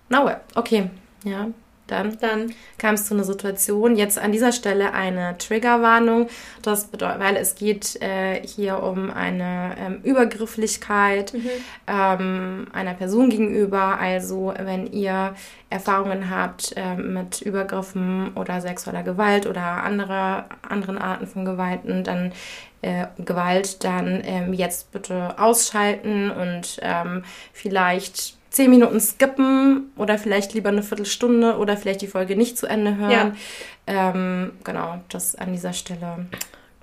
[0.09, 0.91] Na well, okay.
[1.25, 1.49] Ja,
[1.88, 2.55] dann, dann.
[2.79, 3.96] kam es zu einer Situation.
[3.96, 6.29] Jetzt an dieser Stelle eine Triggerwarnung.
[6.62, 11.51] Das bedeutet, weil es geht äh, hier um eine ähm, Übergrifflichkeit mhm.
[11.87, 13.98] ähm, einer Person gegenüber.
[13.98, 15.35] Also wenn ihr
[15.70, 22.33] Erfahrungen habt äh, mit Übergriffen oder sexueller Gewalt oder andere, anderen Arten von Gewalten, dann
[22.81, 30.53] äh, Gewalt, dann ähm, jetzt bitte ausschalten und ähm, vielleicht zehn Minuten skippen oder vielleicht
[30.53, 33.37] lieber eine Viertelstunde oder vielleicht die Folge nicht zu Ende hören.
[33.87, 34.11] Ja.
[34.11, 36.27] Ähm, genau, das an dieser Stelle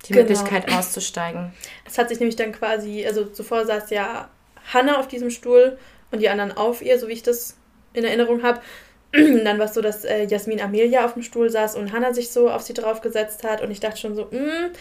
[0.05, 0.25] die genau.
[0.25, 1.51] Möglichkeit auszusteigen.
[1.85, 4.29] Es hat sich nämlich dann quasi, also zuvor saß ja
[4.73, 5.77] Hannah auf diesem Stuhl
[6.11, 7.57] und die anderen auf ihr, so wie ich das
[7.91, 8.61] in Erinnerung habe.
[9.11, 12.29] dann war es so, dass äh, Jasmin Amelia auf dem Stuhl saß und Hannah sich
[12.29, 14.71] so auf sie draufgesetzt hat und ich dachte schon so, mh, mm,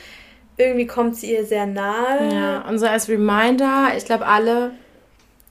[0.59, 2.33] irgendwie kommt sie ihr sehr nahe.
[2.33, 4.70] Ja, und so als Reminder, ich glaube alle.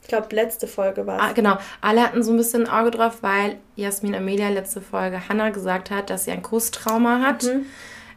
[0.04, 1.22] Ich glaube, letzte Folge war es.
[1.22, 1.56] Ah, genau.
[1.80, 5.90] Alle hatten so ein bisschen ein Auge drauf, weil Jasmin Amelia letzte Folge Hannah gesagt
[5.90, 7.44] hat, dass sie ein Kusstrauma hat.
[7.44, 7.64] Mhm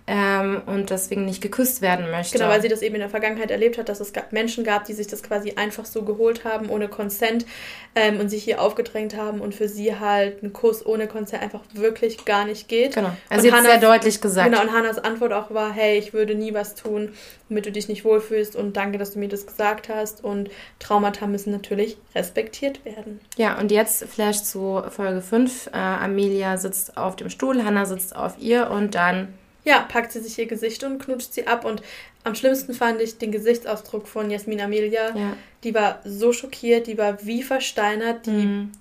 [0.08, 2.38] ähm, und deswegen nicht geküsst werden möchte.
[2.38, 4.94] Genau, weil sie das eben in der Vergangenheit erlebt hat, dass es Menschen gab, die
[4.94, 7.46] sich das quasi einfach so geholt haben, ohne Consent
[7.94, 11.60] ähm, und sich hier aufgedrängt haben und für sie halt ein Kuss ohne Consent einfach
[11.74, 12.96] wirklich gar nicht geht.
[12.96, 14.50] Genau, also sie hat sehr deutlich gesagt.
[14.50, 17.14] Genau, und Hannas Antwort auch war, hey, ich würde nie was tun,
[17.50, 21.28] damit du dich nicht wohlfühlst und danke, dass du mir das gesagt hast und Traumata
[21.28, 23.20] müssen natürlich respektiert werden.
[23.36, 25.68] Ja, und jetzt Flash zu Folge 5.
[25.68, 29.34] Äh, Amelia sitzt auf dem Stuhl, Hannah sitzt auf ihr und dann
[29.68, 31.66] ja, packt sie sich ihr Gesicht und knutscht sie ab.
[31.66, 31.84] Und
[32.24, 35.16] am schlimmsten fand ich den Gesichtsausdruck von Jasmin Amelia.
[35.16, 35.34] Ja.
[35.64, 38.72] Die war so schockiert, die war wie versteinert, die mhm.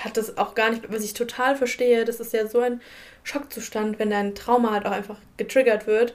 [0.00, 2.04] hat das auch gar nicht, was ich total verstehe.
[2.04, 2.82] Das ist ja so ein
[3.22, 6.12] Schockzustand, wenn dein Trauma halt auch einfach getriggert wird.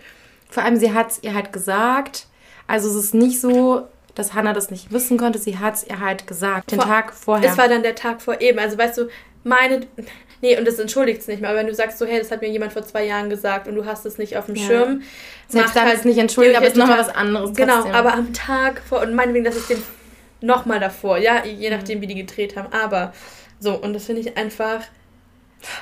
[0.47, 2.27] Vor allem, sie hat es ihr halt gesagt.
[2.67, 5.39] Also es ist nicht so, dass Hannah das nicht wissen konnte.
[5.39, 7.49] Sie hat es ihr halt gesagt, den vor, Tag vorher.
[7.49, 8.59] Es war dann der Tag vor eben.
[8.59, 9.09] Also weißt du,
[9.43, 9.87] meine.
[10.41, 11.49] Nee, und das entschuldigt es nicht mehr.
[11.49, 13.75] Aber wenn du sagst so, hey, das hat mir jemand vor zwei Jahren gesagt und
[13.75, 14.65] du hast es nicht auf dem ja.
[14.65, 15.01] Schirm.
[15.47, 17.53] Selbst dann halt ist nicht entschuldigt, aber es ist nochmal was anderes.
[17.53, 17.95] Genau, trotzdem.
[17.95, 19.81] aber am Tag vor, und meinetwegen, das ist den
[20.41, 22.03] nochmal davor, ja, je nachdem, mhm.
[22.03, 22.71] wie die gedreht haben.
[22.71, 23.13] Aber
[23.59, 24.81] so, und das finde ich einfach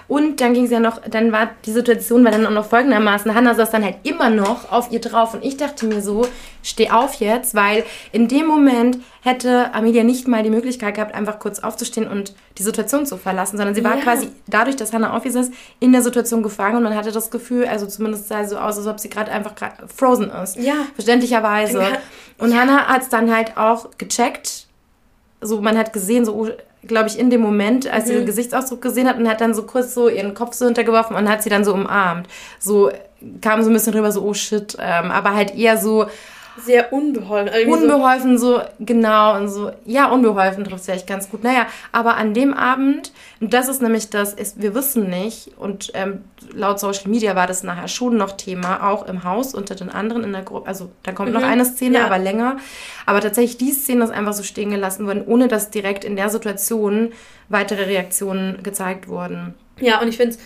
[0.07, 3.33] und dann ging es ja noch, dann war die Situation war dann auch noch folgendermaßen,
[3.33, 6.27] Hannah saß dann halt immer noch auf ihr drauf und ich dachte mir so,
[6.63, 11.39] steh auf jetzt, weil in dem Moment hätte Amelia nicht mal die Möglichkeit gehabt, einfach
[11.39, 14.03] kurz aufzustehen und die Situation zu verlassen, sondern sie war ja.
[14.03, 17.31] quasi dadurch, dass Hannah auf ihr saß, in der Situation gefangen und man hatte das
[17.31, 20.57] Gefühl, also zumindest sah es so aus, als ob sie gerade einfach grad frozen ist.
[20.57, 20.75] Ja.
[20.95, 21.83] Verständlicherweise.
[22.37, 22.59] Und ja.
[22.59, 24.67] Hannah hat es dann halt auch gecheckt,
[25.41, 26.49] so man hat gesehen, so oh,
[26.83, 28.07] glaube ich, in dem Moment, als mhm.
[28.07, 31.15] sie den Gesichtsausdruck gesehen hat und hat dann so kurz so ihren Kopf so hintergeworfen
[31.15, 32.27] und hat sie dann so umarmt.
[32.59, 32.91] So
[33.41, 36.05] kam so ein bisschen rüber, so, oh shit, ähm, aber halt eher so,
[36.59, 37.69] sehr unbeholfen.
[37.71, 41.43] Unbeholfen, so, genau, und so, ja, unbeholfen trifft es echt ganz gut.
[41.43, 45.91] Naja, aber an dem Abend, und das ist nämlich das, ist, wir wissen nicht, und
[45.93, 49.89] ähm, laut Social Media war das nachher schon noch Thema, auch im Haus unter den
[49.89, 51.35] anderen in der Gruppe, also da kommt mhm.
[51.35, 52.05] noch eine Szene, ja.
[52.05, 52.57] aber länger.
[53.05, 56.29] Aber tatsächlich, die Szene ist einfach so stehen gelassen worden, ohne dass direkt in der
[56.29, 57.13] Situation
[57.49, 59.53] weitere Reaktionen gezeigt wurden.
[59.79, 60.39] Ja, und ich finde es,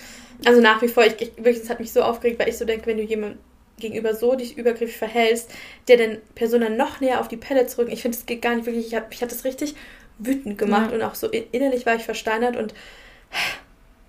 [0.45, 2.65] also nach wie vor, ich, ich, wirklich, das hat mich so aufgeregt, weil ich so
[2.65, 3.37] denke, wenn du jemand
[3.79, 5.51] gegenüber so dich übergriffig verhältst,
[5.87, 7.91] der den Person dann noch näher auf die Pelle zu rücken.
[7.91, 8.87] Ich finde, es geht gar nicht wirklich.
[8.87, 9.75] Ich, hatte es richtig
[10.19, 10.95] wütend gemacht ja.
[10.95, 12.73] und auch so innerlich war ich versteinert und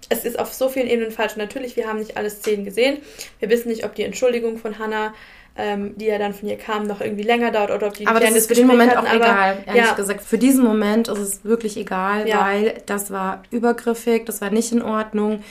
[0.09, 1.37] es ist auf so vielen Ebenen falsch.
[1.37, 2.99] natürlich, wir haben nicht alle Szenen gesehen.
[3.39, 5.15] Wir wissen nicht, ob die Entschuldigung von Hannah,
[5.57, 8.21] ähm, die ja dann von ihr kam, noch irgendwie länger dauert oder ob die Aber
[8.21, 9.95] das ist für den Moment hatten, auch egal, ehrlich ja.
[9.95, 10.23] gesagt.
[10.23, 12.41] Für diesen Moment ist es wirklich egal, ja.
[12.41, 15.43] weil das war übergriffig, das war nicht in Ordnung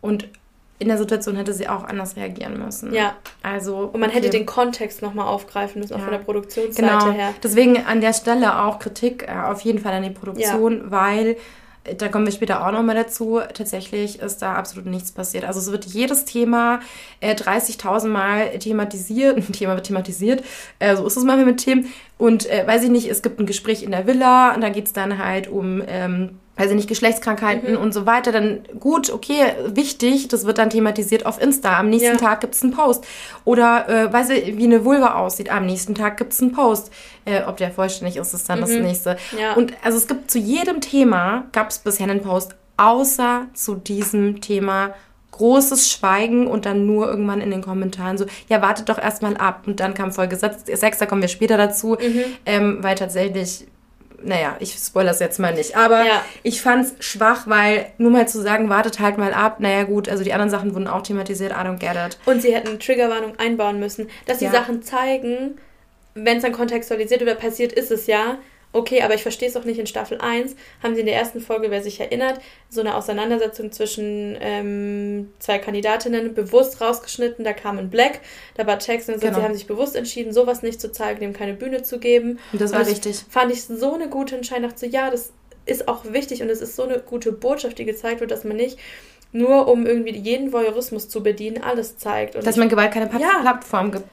[0.00, 0.28] und
[0.78, 2.92] in der Situation hätte sie auch anders reagieren müssen.
[2.92, 3.14] Ja.
[3.42, 3.78] Also.
[3.92, 4.18] Und man okay.
[4.18, 7.12] hätte den Kontext nochmal aufgreifen müssen, auch von der Produktionsseite genau.
[7.12, 7.34] her.
[7.42, 10.90] Deswegen an der Stelle auch Kritik äh, auf jeden Fall an die Produktion, ja.
[10.90, 11.36] weil
[11.84, 13.40] äh, da kommen wir später auch nochmal dazu.
[13.54, 15.44] Tatsächlich ist da absolut nichts passiert.
[15.44, 16.80] Also es wird jedes Thema
[17.20, 19.36] äh, 30.000 Mal thematisiert.
[19.38, 20.44] Ein Thema wird thematisiert.
[20.78, 21.90] Äh, so ist es manchmal mit Themen.
[22.18, 24.86] Und äh, weiß ich nicht, es gibt ein Gespräch in der Villa und da geht
[24.86, 27.80] es dann halt um ähm, also nicht Geschlechtskrankheiten mhm.
[27.80, 31.78] und so weiter, dann gut, okay, wichtig, das wird dann thematisiert auf Insta.
[31.78, 32.16] Am nächsten ja.
[32.16, 33.04] Tag gibt's einen Post.
[33.44, 36.90] Oder, äh, weiß ich, wie eine Vulva aussieht, am nächsten Tag gibt's einen Post.
[37.26, 38.62] Äh, ob der vollständig ist, ist dann mhm.
[38.62, 39.16] das nächste.
[39.38, 39.54] Ja.
[39.54, 44.94] Und also es gibt zu jedem Thema, gab's bisher einen Post, außer zu diesem Thema
[45.32, 49.64] großes Schweigen und dann nur irgendwann in den Kommentaren so, ja, wartet doch erstmal ab.
[49.66, 52.24] Und dann kam Folge 6, da kommen wir später dazu, mhm.
[52.46, 53.66] ähm, weil tatsächlich
[54.22, 55.76] naja, ich spoilere es jetzt mal nicht.
[55.76, 56.24] Aber ja.
[56.42, 60.08] ich fand es schwach, weil nur mal zu sagen, wartet halt mal ab, naja gut,
[60.08, 62.18] also die anderen Sachen wurden auch thematisiert, I don't get it.
[62.26, 64.52] Und sie hätten eine Triggerwarnung einbauen müssen, dass die ja.
[64.52, 65.58] Sachen zeigen,
[66.14, 68.38] wenn es dann kontextualisiert oder passiert ist es ja,
[68.76, 70.54] Okay, aber ich verstehe es auch nicht in Staffel 1.
[70.82, 75.58] Haben sie in der ersten Folge, wer sich erinnert, so eine Auseinandersetzung zwischen ähm, zwei
[75.58, 77.42] Kandidatinnen bewusst rausgeschnitten.
[77.42, 78.20] Da kam ein Black,
[78.54, 79.38] da war Text und so, genau.
[79.38, 82.38] sie haben sich bewusst entschieden, sowas nicht zu zeigen, dem keine Bühne zu geben.
[82.52, 83.24] Und das war und richtig.
[83.30, 84.68] Fand ich so eine gute Entscheidung.
[84.68, 85.32] Dachte so, ja, das
[85.64, 88.58] ist auch wichtig und es ist so eine gute Botschaft, die gezeigt wird, dass man
[88.58, 88.78] nicht
[89.32, 92.36] nur um irgendwie jeden Voyeurismus zu bedienen, alles zeigt.
[92.36, 93.06] Und dass man Gewalt keine.
[93.06, 94.04] Plattform gibt.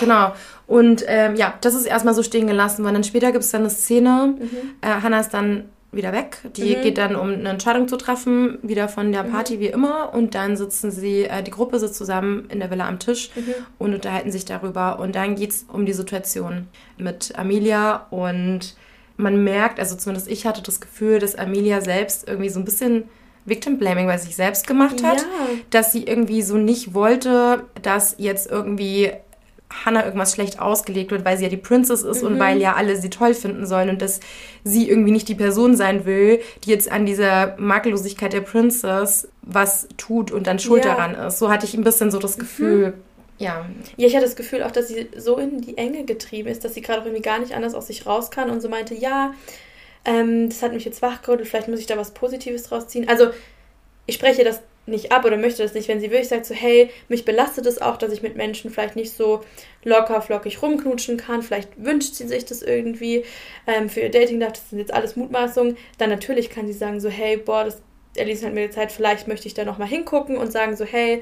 [0.00, 0.32] Genau.
[0.66, 3.62] Und ähm, ja, das ist erstmal so stehen gelassen, weil dann später gibt es dann
[3.62, 4.34] eine Szene.
[4.38, 4.48] Mhm.
[4.80, 6.38] Äh, Hannah ist dann wieder weg.
[6.56, 6.82] Die mhm.
[6.82, 9.32] geht dann, um eine Entscheidung zu treffen, wieder von der mhm.
[9.32, 9.60] Party mhm.
[9.60, 10.14] wie immer.
[10.14, 13.54] Und dann sitzen sie, äh, die Gruppe sitzt zusammen in der Villa am Tisch mhm.
[13.78, 14.98] und unterhalten sich darüber.
[14.98, 18.06] Und dann geht es um die Situation mit Amelia.
[18.10, 18.74] Und
[19.16, 23.04] man merkt, also zumindest ich hatte das Gefühl, dass Amelia selbst irgendwie so ein bisschen
[23.44, 25.18] Victim Blaming bei sich selbst gemacht hat.
[25.18, 25.26] Ja.
[25.70, 29.12] Dass sie irgendwie so nicht wollte, dass jetzt irgendwie
[29.70, 32.28] Hannah irgendwas schlecht ausgelegt wird, weil sie ja die Princess ist mhm.
[32.28, 34.20] und weil ja alle sie toll finden sollen und dass
[34.62, 39.88] sie irgendwie nicht die Person sein will, die jetzt an dieser Makellosigkeit der Princess was
[39.96, 40.94] tut und dann schuld ja.
[40.94, 41.38] daran ist.
[41.38, 42.40] So hatte ich ein bisschen so das mhm.
[42.40, 42.86] Gefühl.
[42.88, 42.94] Mhm.
[43.38, 43.66] Ja.
[43.96, 46.74] Ja, ich hatte das Gefühl auch, dass sie so in die Enge getrieben ist, dass
[46.74, 49.34] sie gerade auch irgendwie gar nicht anders aus sich raus kann und so meinte, ja,
[50.04, 53.08] ähm, das hat mich jetzt wachgerüttelt, vielleicht muss ich da was Positives draus ziehen.
[53.08, 53.30] Also,
[54.06, 56.90] ich spreche das nicht ab oder möchte das nicht, wenn sie wirklich sagt, so hey,
[57.08, 59.40] mich belastet es auch, dass ich mit Menschen vielleicht nicht so
[59.82, 63.24] locker, flockig rumknutschen kann, vielleicht wünscht sie sich das irgendwie
[63.66, 67.08] ähm, für ihr Dating, das sind jetzt alles Mutmaßungen, dann natürlich kann sie sagen so,
[67.08, 67.80] hey, boah, das
[68.16, 71.20] erließ halt mir die Zeit, vielleicht möchte ich da nochmal hingucken und sagen so, hey,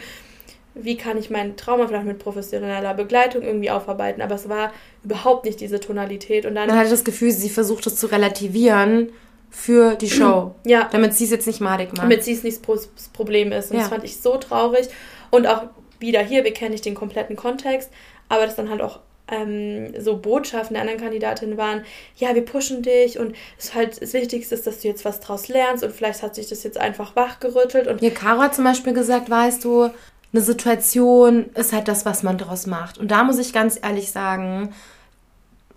[0.75, 4.72] wie kann ich mein Trauma vielleicht mit professioneller Begleitung irgendwie aufarbeiten, aber es war
[5.05, 6.68] überhaupt nicht diese Tonalität und dann...
[6.68, 9.12] Man hatte das Gefühl, sie versucht es zu relativieren
[9.53, 10.55] für die Show.
[10.65, 10.88] Ja.
[10.91, 12.03] Damit sie es jetzt nicht madig macht.
[12.03, 13.71] Damit sie es nicht das Problem ist.
[13.71, 13.83] Und ja.
[13.83, 14.88] das fand ich so traurig.
[15.31, 15.65] Und auch
[15.99, 17.91] wieder hier, wir kennen nicht den kompletten Kontext,
[18.29, 21.85] aber dass dann halt auch ähm, so Botschaften der anderen Kandidatinnen waren,
[22.17, 25.49] ja, wir pushen dich und es halt das Wichtigste ist, dass du jetzt was draus
[25.49, 27.87] lernst und vielleicht hat sich das jetzt einfach wachgerüttelt.
[27.87, 29.91] Und ja, Caro hat zum Beispiel gesagt, weißt du,
[30.33, 32.99] eine Situation ist halt das, was man daraus macht.
[32.99, 34.75] Und da muss ich ganz ehrlich sagen,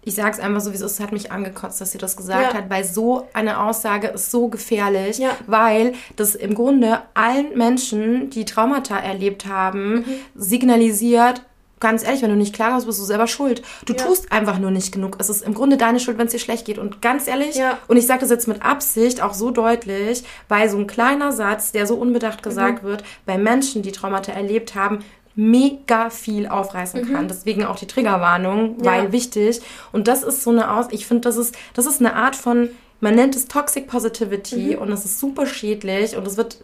[0.05, 2.53] ich sage es einfach so, wie es ist, hat mich angekotzt, dass sie das gesagt
[2.53, 2.57] ja.
[2.59, 5.31] hat, weil so eine Aussage ist so gefährlich, ja.
[5.47, 10.05] weil das im Grunde allen Menschen, die Traumata erlebt haben, mhm.
[10.35, 11.41] signalisiert,
[11.79, 13.63] ganz ehrlich, wenn du nicht klar hast, bist du selber schuld.
[13.85, 14.03] Du ja.
[14.03, 15.17] tust einfach nur nicht genug.
[15.19, 16.77] Es ist im Grunde deine Schuld, wenn es dir schlecht geht.
[16.77, 17.79] Und ganz ehrlich, ja.
[17.87, 21.71] und ich sage das jetzt mit Absicht auch so deutlich, weil so ein kleiner Satz,
[21.71, 22.87] der so unbedacht gesagt mhm.
[22.87, 24.99] wird, bei Menschen, die Traumata erlebt haben,
[25.35, 27.13] mega viel aufreißen mhm.
[27.13, 27.27] kann.
[27.27, 28.85] Deswegen auch die Triggerwarnung, ja.
[28.85, 29.61] weil wichtig.
[29.91, 32.69] Und das ist so eine Aus, ich finde, das ist, das ist eine Art von,
[33.01, 34.81] man nennt es Toxic Positivity mhm.
[34.81, 36.57] und es ist super schädlich und es wird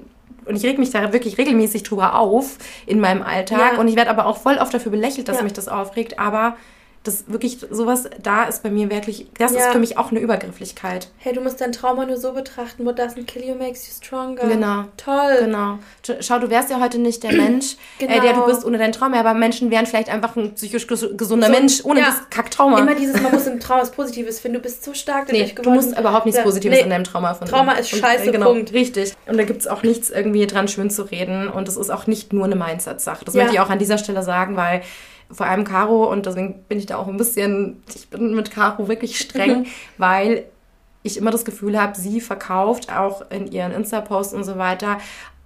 [0.45, 2.57] und ich reg mich da wirklich regelmäßig drüber auf
[2.88, 3.73] in meinem Alltag.
[3.73, 3.79] Ja.
[3.79, 5.43] Und ich werde aber auch voll oft dafür belächelt, dass ja.
[5.43, 6.19] mich das aufregt.
[6.19, 6.57] Aber
[7.04, 9.60] das wirklich sowas da ist bei mir wirklich, das ja.
[9.60, 11.10] ist für mich auch eine Übergrifflichkeit.
[11.18, 14.48] Hey, du musst dein Trauma nur so betrachten, what doesn't kill you makes you stronger.
[14.48, 14.84] Genau.
[14.98, 15.38] Toll.
[15.40, 15.80] Genau.
[16.20, 18.14] Schau, du wärst ja heute nicht der Mensch, genau.
[18.18, 21.48] äh, der du bist ohne dein Trauma, aber Menschen wären vielleicht einfach ein psychisch gesunder
[21.48, 22.06] so, Mensch ohne ja.
[22.06, 22.78] das Kacktrauma.
[22.78, 25.54] Immer dieses, man muss im Trauma was Positives finden, du bist so stark dadurch nee,
[25.54, 25.80] geworden.
[25.80, 26.84] Du musst überhaupt nichts Positives nee.
[26.84, 27.52] in deinem Trauma finden.
[27.52, 28.74] Trauma ist scheiße, und, äh, genau, Punkt.
[28.74, 29.14] Richtig.
[29.26, 32.06] Und da gibt es auch nichts irgendwie dran schön zu reden und es ist auch
[32.06, 33.26] nicht nur eine Mindset-Sache.
[33.26, 33.42] Das ja.
[33.42, 34.84] möchte ich auch an dieser Stelle sagen, weil
[35.32, 38.88] vor allem Caro und deswegen bin ich da auch ein bisschen, ich bin mit Caro
[38.88, 39.65] wirklich streng,
[39.98, 40.46] weil
[41.04, 45.00] ich immer das Gefühl habe, sie verkauft auch in ihren Insta-Posts und so weiter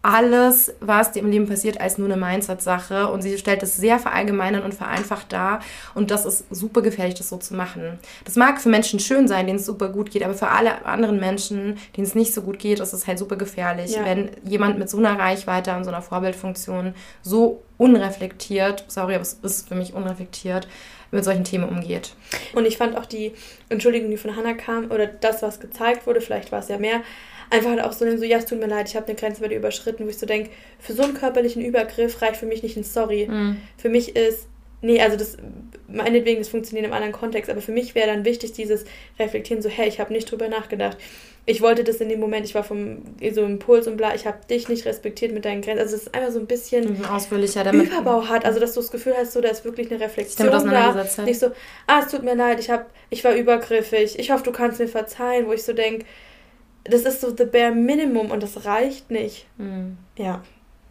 [0.05, 3.07] alles, was dir im Leben passiert, als nur eine Mindset-Sache.
[3.07, 5.61] Und sie stellt es sehr verallgemeinern und vereinfacht dar.
[5.95, 7.97] Und das ist super gefährlich, das so zu machen.
[8.23, 11.19] Das mag für Menschen schön sein, denen es super gut geht, aber für alle anderen
[11.19, 14.05] Menschen, denen es nicht so gut geht, ist es halt super gefährlich, ja.
[14.05, 19.39] wenn jemand mit so einer Reichweite und so einer Vorbildfunktion so unreflektiert, sorry, aber es
[19.41, 20.67] ist für mich unreflektiert,
[21.11, 22.13] mit solchen Themen umgeht.
[22.53, 23.33] Und ich fand auch die
[23.69, 27.01] Entschuldigung, die von Hannah kam, oder das, was gezeigt wurde, vielleicht war es ja mehr,
[27.55, 29.47] einfach halt auch so, so ja, es tut mir leid, ich habe eine Grenze bei
[29.47, 32.77] dir überschritten, wo ich so denke, für so einen körperlichen Übergriff reicht für mich nicht
[32.77, 33.27] ein Sorry.
[33.29, 33.57] Mhm.
[33.77, 34.47] Für mich ist,
[34.81, 35.37] nee, also das,
[35.87, 38.85] meinetwegen, das funktioniert im anderen Kontext, aber für mich wäre dann wichtig, dieses
[39.19, 40.97] Reflektieren, so, hey, ich habe nicht drüber nachgedacht.
[41.47, 44.39] Ich wollte das in dem Moment, ich war vom so Impuls und bla, ich habe
[44.49, 45.79] dich nicht respektiert mit deinen Grenzen.
[45.79, 47.87] Also es ist einfach so ein bisschen mhm, ausführlicher damit.
[47.87, 48.45] Überbau hat.
[48.45, 51.23] Also dass du das Gefühl hast, so da ist wirklich eine Reflexion da.
[51.23, 51.51] Nicht so,
[51.85, 54.17] ah, es tut mir leid, ich hab, ich war übergriffig.
[54.17, 56.05] Ich hoffe, du kannst mir verzeihen, wo ich so denke,
[56.85, 59.47] das ist so the bare minimum und das reicht nicht.
[59.57, 59.97] Mhm.
[60.17, 60.41] Ja.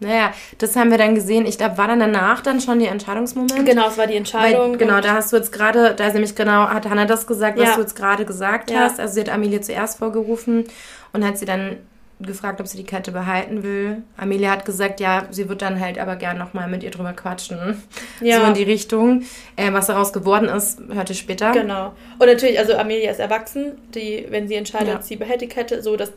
[0.00, 1.46] Naja, das haben wir dann gesehen.
[1.46, 3.64] Ich glaube, war dann danach dann schon die Entscheidungsmoment?
[3.64, 4.72] Genau, es war die Entscheidung.
[4.72, 7.59] Weil, genau, da hast du jetzt gerade, da ist nämlich genau, hat Hannah das gesagt,
[7.59, 7.74] was ja.
[7.76, 8.80] du jetzt gerade gesagt ja.
[8.80, 8.98] hast.
[8.98, 10.64] Also sie hat Amelie zuerst vorgerufen
[11.12, 11.78] und hat sie dann
[12.26, 14.02] gefragt, ob sie die Kette behalten will.
[14.16, 17.82] Amelia hat gesagt, ja, sie wird dann halt aber gern nochmal mit ihr drüber quatschen.
[18.20, 18.40] Ja.
[18.40, 19.22] So in die Richtung.
[19.56, 21.52] Äh, was daraus geworden ist, hört ihr später.
[21.52, 21.94] Genau.
[22.18, 25.02] Und natürlich, also Amelia ist erwachsen, die, wenn sie entscheidet, ja.
[25.02, 26.12] sie behält die Kette, so das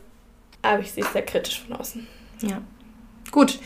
[0.62, 2.06] aber ich sehe es sehr kritisch von außen.
[2.42, 2.60] Ja.
[3.30, 3.58] Gut.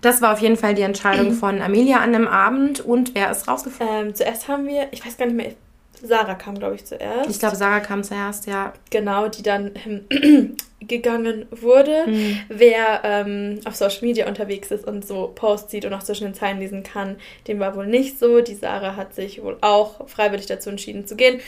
[0.00, 2.80] Das war auf jeden Fall die Entscheidung von Amelia an dem Abend.
[2.80, 4.08] Und wer ist rausgefallen?
[4.08, 5.54] Ähm, zuerst haben wir, ich weiß gar nicht mehr,
[6.02, 7.30] Sarah kam, glaube ich, zuerst.
[7.30, 8.72] Ich glaube, Sarah kam zuerst, ja.
[8.90, 12.04] Genau, die dann ähm, gegangen wurde.
[12.06, 12.40] Mhm.
[12.48, 16.34] Wer ähm, auf Social Media unterwegs ist und so Posts sieht und auch zwischen den
[16.34, 18.40] Zeilen lesen kann, dem war wohl nicht so.
[18.40, 21.40] Die Sarah hat sich wohl auch freiwillig dazu entschieden zu gehen.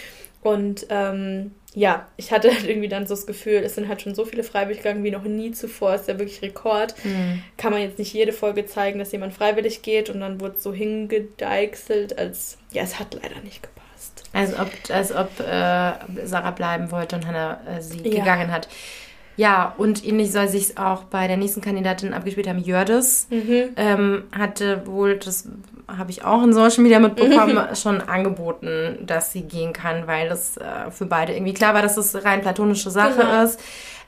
[0.42, 4.14] Und ähm, ja, ich hatte halt irgendwie dann so das Gefühl, es sind halt schon
[4.14, 5.94] so viele freiwillig gegangen wie noch nie zuvor.
[5.94, 6.94] ist ja wirklich Rekord.
[7.04, 7.42] Mhm.
[7.56, 10.72] Kann man jetzt nicht jede Folge zeigen, dass jemand freiwillig geht und dann wurde so
[10.72, 13.79] hingedeichselt, als ja, es hat leider nicht gepasst.
[14.32, 15.92] Als ob, als ob äh,
[16.24, 18.20] Sarah bleiben wollte und Hannah äh, sie ja.
[18.20, 18.68] gegangen hat.
[19.36, 22.58] Ja, und ähnlich soll sich auch bei der nächsten Kandidatin abgespielt haben.
[22.58, 23.70] Jördis mhm.
[23.76, 25.48] ähm, hatte wohl, das
[25.88, 27.74] habe ich auch in Social Media mitbekommen, mhm.
[27.74, 31.96] schon angeboten, dass sie gehen kann, weil das äh, für beide irgendwie klar war, dass
[31.96, 33.44] es das rein platonische Sache genau.
[33.44, 33.60] ist.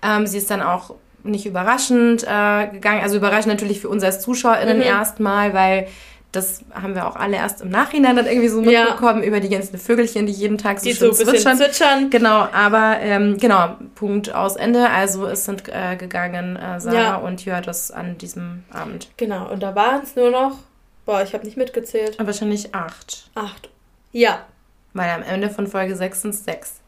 [0.02, 3.00] Ähm, sie ist dann auch nicht überraschend äh, gegangen.
[3.02, 4.82] Also überraschend natürlich für uns als ZuschauerInnen mhm.
[4.82, 5.88] erstmal, weil
[6.32, 9.28] das haben wir auch alle erst im Nachhinein dann irgendwie so mitbekommen ja.
[9.28, 11.58] über die ganzen Vögelchen, die jeden Tag so die schön so zwitschern.
[11.58, 12.10] zwitschern.
[12.10, 14.88] Genau, aber ähm, genau, Punkt aus Ende.
[14.88, 17.16] Also es sind äh, gegangen äh, Sarah ja.
[17.16, 19.08] und Jördis an diesem Abend.
[19.18, 20.56] Genau, und da waren es nur noch,
[21.04, 22.18] boah, ich habe nicht mitgezählt.
[22.18, 23.28] Aber wahrscheinlich acht.
[23.34, 23.68] Acht.
[24.12, 24.46] Ja.
[24.94, 26.80] Weil am Ende von Folge 6 sind es sechs.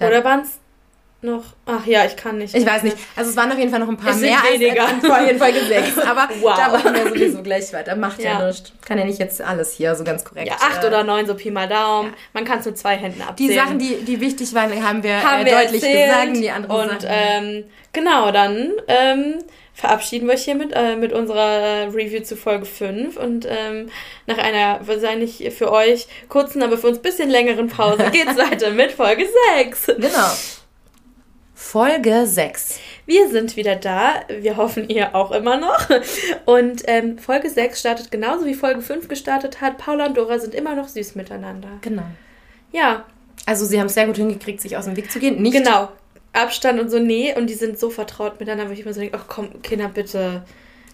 [0.00, 0.58] Oder waren es
[1.20, 1.42] noch.
[1.66, 2.54] Ach ja, ich kann nicht.
[2.54, 2.96] Ich weiß nicht.
[3.16, 4.84] Also es waren auf jeden Fall noch ein paar es mehr weniger.
[4.84, 5.98] als in Folge, Folge 6.
[5.98, 6.56] Aber wow.
[6.56, 7.96] da waren wir sowieso gleich weiter.
[7.96, 8.38] Macht ja.
[8.38, 8.72] ja nichts.
[8.86, 10.48] Kann ja nicht jetzt alles hier so ganz korrekt.
[10.48, 12.10] Ja, acht äh, oder neun, so Pi mal Daumen.
[12.10, 12.16] Ja.
[12.34, 13.50] Man kann es mit zwei Händen abzählen.
[13.50, 16.36] Die Sachen, die, die wichtig waren, haben wir, haben äh, wir deutlich gesagt.
[16.36, 16.98] Die anderen Und.
[17.04, 19.38] Ähm, genau, dann ähm,
[19.74, 23.90] verabschieden wir euch hiermit äh, mit unserer Review zu Folge 5 und ähm,
[24.26, 28.70] nach einer wahrscheinlich für euch kurzen, aber für uns ein bisschen längeren Pause geht's weiter
[28.70, 29.26] mit Folge
[29.56, 29.86] 6.
[29.98, 30.30] Genau.
[31.60, 32.78] Folge 6.
[33.04, 34.22] Wir sind wieder da.
[34.28, 35.90] Wir hoffen, ihr auch immer noch.
[36.46, 39.76] Und ähm, Folge 6 startet genauso wie Folge 5 gestartet hat.
[39.76, 41.68] Paula und Dora sind immer noch süß miteinander.
[41.82, 42.04] Genau.
[42.72, 43.04] Ja.
[43.44, 45.42] Also sie haben es sehr gut hingekriegt, sich aus dem Weg zu gehen.
[45.42, 45.88] Nicht genau.
[46.32, 47.34] Abstand und so, nee.
[47.36, 50.44] Und die sind so vertraut miteinander, wo ich immer so denke, ach komm, Kinder, bitte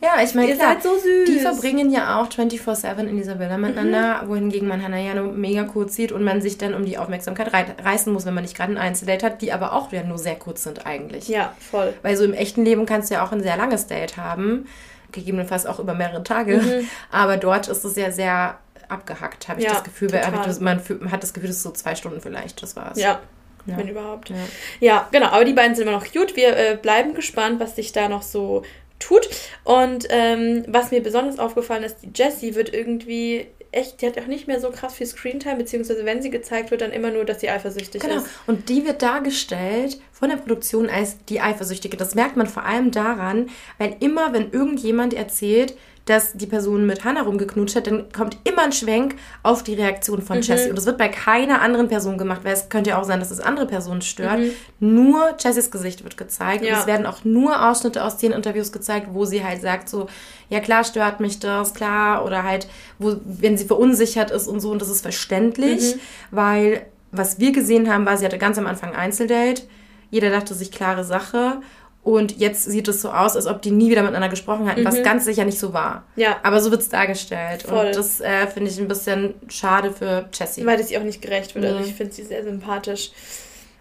[0.04, 0.90] ja, ich meine, ihr seid so.
[1.26, 4.28] Die verbringen ja auch 24-7 in dieser Villa miteinander, mhm.
[4.28, 7.50] wohingegen man Hannah ja nur mega kurz sieht und man sich dann um die Aufmerksamkeit
[7.82, 10.36] reißen muss, wenn man nicht gerade ein Einzeldate hat, die aber auch ja nur sehr
[10.36, 11.28] kurz sind eigentlich.
[11.28, 11.94] Ja, voll.
[12.02, 14.66] Weil so im echten Leben kannst du ja auch ein sehr langes Date haben,
[15.12, 16.88] gegebenenfalls auch über mehrere Tage, mhm.
[17.10, 20.12] aber dort ist es ja sehr abgehackt, habe ich ja, das Gefühl.
[20.12, 22.98] Weil man hat das Gefühl, das ist so zwei Stunden vielleicht, das war's.
[22.98, 23.20] Ja,
[23.66, 23.78] ja.
[23.78, 24.30] wenn überhaupt.
[24.30, 24.36] Ja.
[24.80, 25.08] ja.
[25.10, 25.28] genau.
[25.28, 26.36] Aber die beiden sind immer noch cute.
[26.36, 28.62] Wir äh, bleiben gespannt, was sich da noch so
[28.98, 29.28] tut.
[29.64, 34.26] Und ähm, was mir besonders aufgefallen ist, die Jessie wird irgendwie echt, die hat auch
[34.26, 37.40] nicht mehr so krass viel Screentime, beziehungsweise wenn sie gezeigt wird, dann immer nur, dass
[37.40, 38.16] sie eifersüchtig genau.
[38.16, 38.26] ist.
[38.46, 41.96] Und die wird dargestellt von der Produktion als die Eifersüchtige.
[41.96, 45.74] Das merkt man vor allem daran, weil immer, wenn irgendjemand erzählt,
[46.04, 50.20] dass die Person mit Hannah rumgeknutscht hat, dann kommt immer ein Schwenk auf die Reaktion
[50.20, 50.42] von mhm.
[50.42, 50.68] Jessie.
[50.68, 53.30] Und das wird bei keiner anderen Person gemacht, weil es könnte ja auch sein, dass
[53.30, 54.38] es andere Personen stört.
[54.38, 54.50] Mhm.
[54.80, 56.62] Nur Jessies Gesicht wird gezeigt.
[56.62, 56.74] Ja.
[56.74, 60.08] Und es werden auch nur Ausschnitte aus den Interviews gezeigt, wo sie halt sagt so,
[60.50, 62.24] ja klar stört mich das, klar.
[62.26, 64.70] Oder halt, wo, wenn sie verunsichert ist und so.
[64.70, 66.00] Und das ist verständlich, mhm.
[66.30, 69.62] weil was wir gesehen haben, war, sie hatte ganz am Anfang ein Einzeldate.
[70.10, 71.58] Jeder dachte sich, klare Sache.
[72.04, 74.86] Und jetzt sieht es so aus, als ob die nie wieder miteinander gesprochen hatten, mhm.
[74.86, 76.04] was ganz sicher nicht so war.
[76.16, 76.36] Ja.
[76.42, 77.62] Aber so wird es dargestellt.
[77.62, 77.86] Voll.
[77.86, 80.66] Und das äh, finde ich ein bisschen schade für Jessie.
[80.66, 81.64] Weil das ihr auch nicht gerecht wird.
[81.64, 81.80] Also nee.
[81.80, 83.10] Also ich finde sie sehr sympathisch.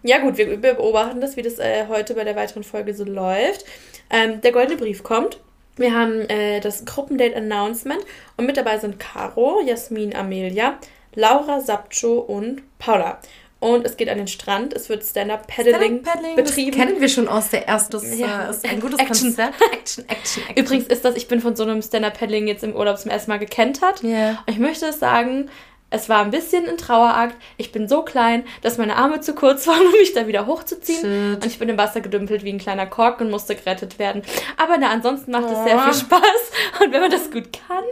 [0.04, 3.66] Ja gut, wir, beobachten das, wie das äh, heute bei der weiteren Folge so läuft.
[4.10, 5.40] Ähm, der goldene Brief kommt.
[5.76, 8.02] Wir haben äh, das Gruppendate-Announcement
[8.38, 10.78] und mit dabei sind Caro, Jasmin, Amelia,
[11.16, 13.20] Laura, Sapcho und Paula
[13.63, 14.73] und es geht an den Strand.
[14.73, 16.71] Es wird Stand-Up-Paddling Stand betrieben.
[16.71, 17.93] Das kennen wir schon aus der ersten.
[17.93, 18.49] Das ja.
[18.49, 19.28] ist ein gutes Action.
[19.28, 19.62] Konzept.
[19.71, 20.58] Action, Action, Action.
[20.58, 23.39] Übrigens ist das, ich bin von so einem Stand-Up-Paddling jetzt im Urlaub zum ersten Mal
[23.39, 24.04] gekentert.
[24.04, 24.43] Yeah.
[24.45, 25.49] Und ich möchte sagen,
[25.93, 27.36] es war ein bisschen ein Trauerakt.
[27.58, 31.01] Ich bin so klein, dass meine Arme zu kurz waren, um mich da wieder hochzuziehen.
[31.01, 31.36] Shit.
[31.36, 34.23] Und ich bin im Wasser gedümpelt wie ein kleiner Kork und musste gerettet werden.
[34.58, 35.53] Aber na, ansonsten macht oh.
[35.53, 36.23] es sehr viel Spaß.
[36.84, 37.84] Und wenn man das gut kann.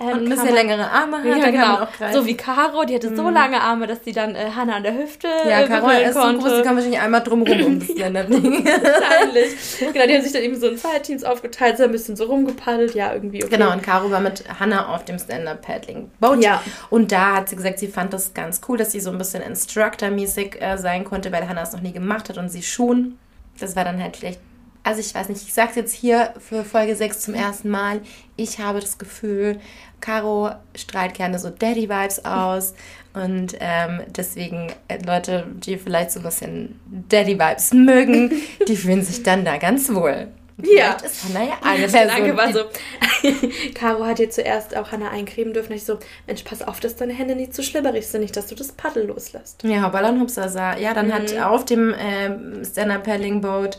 [0.00, 2.12] Ähm, und ein bisschen längere Arme hat, ja, genau.
[2.12, 3.16] So wie Caro, die hatte mhm.
[3.16, 6.14] so lange Arme, dass die dann äh, Hannah an der Hüfte Ja, äh, Caro ist
[6.14, 6.42] konnte.
[6.42, 8.64] so groß, die kann wahrscheinlich einmal drumherum um das Länderding.
[8.64, 9.78] Wahrscheinlich.
[9.80, 12.24] Genau, die haben sich dann eben so in zwei Teams aufgeteilt, so ein bisschen so
[12.24, 12.94] rumgepaddelt.
[12.94, 13.56] Ja, irgendwie okay.
[13.56, 16.44] Genau, und Caro war mit Hannah auf dem Stand-Up-Paddling-Boot.
[16.44, 16.62] Ja.
[16.90, 19.18] Und da hat hat sie gesagt, sie fand das ganz cool, dass sie so ein
[19.18, 23.18] bisschen Instructor-mäßig äh, sein konnte, weil Hannah es noch nie gemacht hat und sie schon.
[23.60, 24.40] Das war dann halt vielleicht,
[24.82, 28.00] also ich weiß nicht, ich sage jetzt hier für Folge 6 zum ersten Mal,
[28.34, 29.60] ich habe das Gefühl,
[30.00, 32.74] Caro strahlt gerne so Daddy-Vibes aus.
[33.14, 38.32] Und ähm, deswegen, äh, Leute, die vielleicht so ein bisschen Daddy-Vibes mögen,
[38.66, 40.28] die fühlen sich dann da ganz wohl.
[40.62, 40.92] Ja.
[40.92, 42.08] ist Hannah ja eine Person.
[42.08, 42.64] Danke, war so.
[43.74, 45.72] Caro hat dir zuerst auch Hannah eincremen dürfen.
[45.74, 48.54] Ich so, Mensch, pass auf, dass deine Hände nicht zu schlibberig sind, nicht, dass du
[48.54, 49.62] das Paddel loslässt.
[49.64, 50.78] Ja, Ballon Hupsasa.
[50.78, 51.12] Ja, dann mhm.
[51.12, 53.78] hat auf dem äh, Stand-Up-Paddling-Boat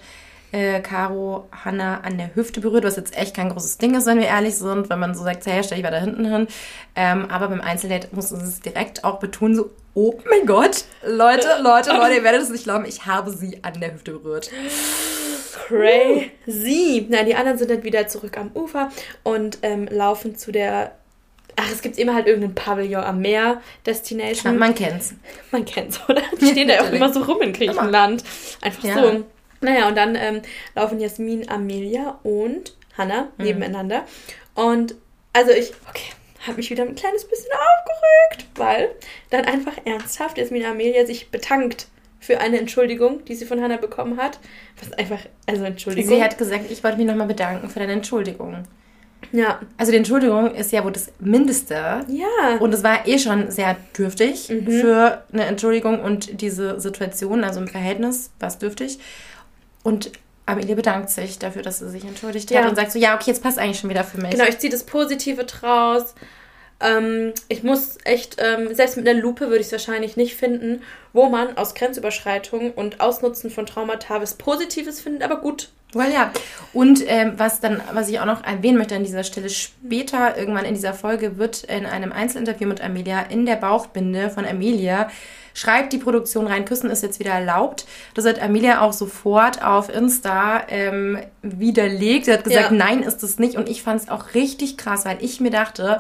[0.52, 4.20] äh, Caro Hannah an der Hüfte berührt, was jetzt echt kein großes Ding ist, wenn
[4.20, 6.48] wir ehrlich sind, wenn man so sagt, hey, stell dich weiter hinten hin.
[6.96, 11.48] Ähm, aber beim Einzeldate muss man es direkt auch betonen, so, oh mein Gott, Leute,
[11.62, 14.50] Leute, Leute, ihr werdet es nicht glauben, ich habe sie an der Hüfte berührt
[15.54, 17.06] crazy.
[17.10, 18.92] Na, die anderen sind dann wieder zurück am Ufer
[19.24, 20.96] und ähm, laufen zu der.
[21.56, 24.54] Ach, es gibt immer halt irgendeinen Pavillon am Meer, Destination.
[24.54, 25.16] Ja, man kennt's.
[25.52, 26.22] Man kennt's, oder?
[26.40, 28.24] Die stehen da auch immer so rum in Griechenland.
[28.62, 28.94] Einfach ja.
[28.94, 29.26] so.
[29.62, 30.42] Naja, und dann ähm,
[30.76, 33.46] laufen Jasmin, Amelia und Hannah mhm.
[33.46, 34.06] nebeneinander.
[34.54, 34.96] Und
[35.34, 36.12] also ich, okay,
[36.46, 38.90] habe mich wieder ein kleines bisschen aufgeregt, weil
[39.30, 41.88] dann einfach ernsthaft Jasmin Amelia sich betankt
[42.20, 44.40] für eine Entschuldigung, die sie von Hannah bekommen hat.
[44.82, 46.10] Was einfach, also Entschuldigung.
[46.10, 48.64] Sie hat gesagt, ich wollte mich nochmal bedanken für deine Entschuldigung.
[49.32, 49.60] Ja.
[49.78, 51.76] Also die Entschuldigung ist ja wohl das Mindeste.
[52.08, 52.58] Ja.
[52.60, 54.70] Und es war eh schon sehr dürftig mhm.
[54.70, 59.00] für eine Entschuldigung und diese Situation, also im Verhältnis war es dürftig.
[59.84, 60.12] Und
[60.46, 62.62] Amelie bedankt sich dafür, dass sie sich entschuldigt ja.
[62.62, 64.32] hat und sagt so, ja, okay, jetzt passt eigentlich schon wieder für mich.
[64.32, 66.16] Genau, ich ziehe das Positive draus.
[66.80, 70.84] Ähm, ich muss echt, ähm, selbst mit einer Lupe würde ich es wahrscheinlich nicht finden,
[71.14, 75.70] wo man aus Grenzüberschreitung und Ausnutzen von Traumata was Positives findet, aber gut.
[75.94, 76.32] Well, ja.
[76.74, 80.66] Und ähm, was dann, was ich auch noch erwähnen möchte an dieser Stelle, später irgendwann
[80.66, 85.10] in dieser Folge wird in einem Einzelinterview mit Amelia in der Bauchbinde von Amelia
[85.58, 87.88] schreibt die Produktion rein, Küssen ist jetzt wieder erlaubt.
[88.14, 92.26] Das hat Amelia auch sofort auf Insta ähm, widerlegt.
[92.26, 92.78] Sie hat gesagt, ja.
[92.78, 93.56] nein, ist es nicht.
[93.56, 96.00] Und ich fand es auch richtig krass, weil ich mir dachte,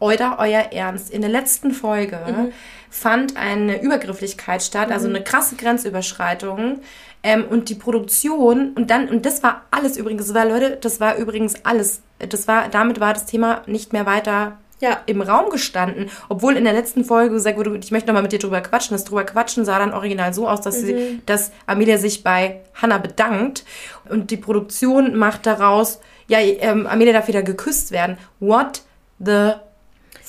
[0.00, 1.10] oder euer Ernst.
[1.10, 2.52] In der letzten Folge mhm.
[2.90, 5.14] fand eine Übergrifflichkeit statt, also mhm.
[5.14, 6.80] also eine krasse Grenzüberschreitung.
[7.22, 11.00] Ähm, und die Produktion und dann, und das war alles übrigens, das war, Leute, das
[11.00, 15.00] war übrigens alles, das war, damit war das Thema nicht mehr weiter ja.
[15.06, 16.10] im Raum gestanden.
[16.28, 18.94] Obwohl in der letzten Folge gesagt wurde, ich möchte nochmal mit dir drüber quatschen.
[18.94, 20.86] Das drüber quatschen sah dann original so aus, dass, mhm.
[20.86, 23.64] sie, dass Amelia sich bei Hannah bedankt
[24.08, 28.16] und die Produktion macht daraus, ja, ähm, Amelia darf wieder geküsst werden.
[28.38, 28.82] What
[29.18, 29.52] the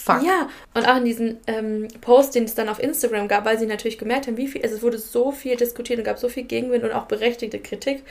[0.04, 0.24] Fuck.
[0.24, 3.68] Ja, und auch in diesem ähm, Post, den es dann auf Instagram gab, weil sie
[3.68, 6.44] natürlich gemerkt haben, wie viel, also es wurde so viel diskutiert und gab so viel
[6.44, 8.04] Gegenwind und auch berechtigte Kritik,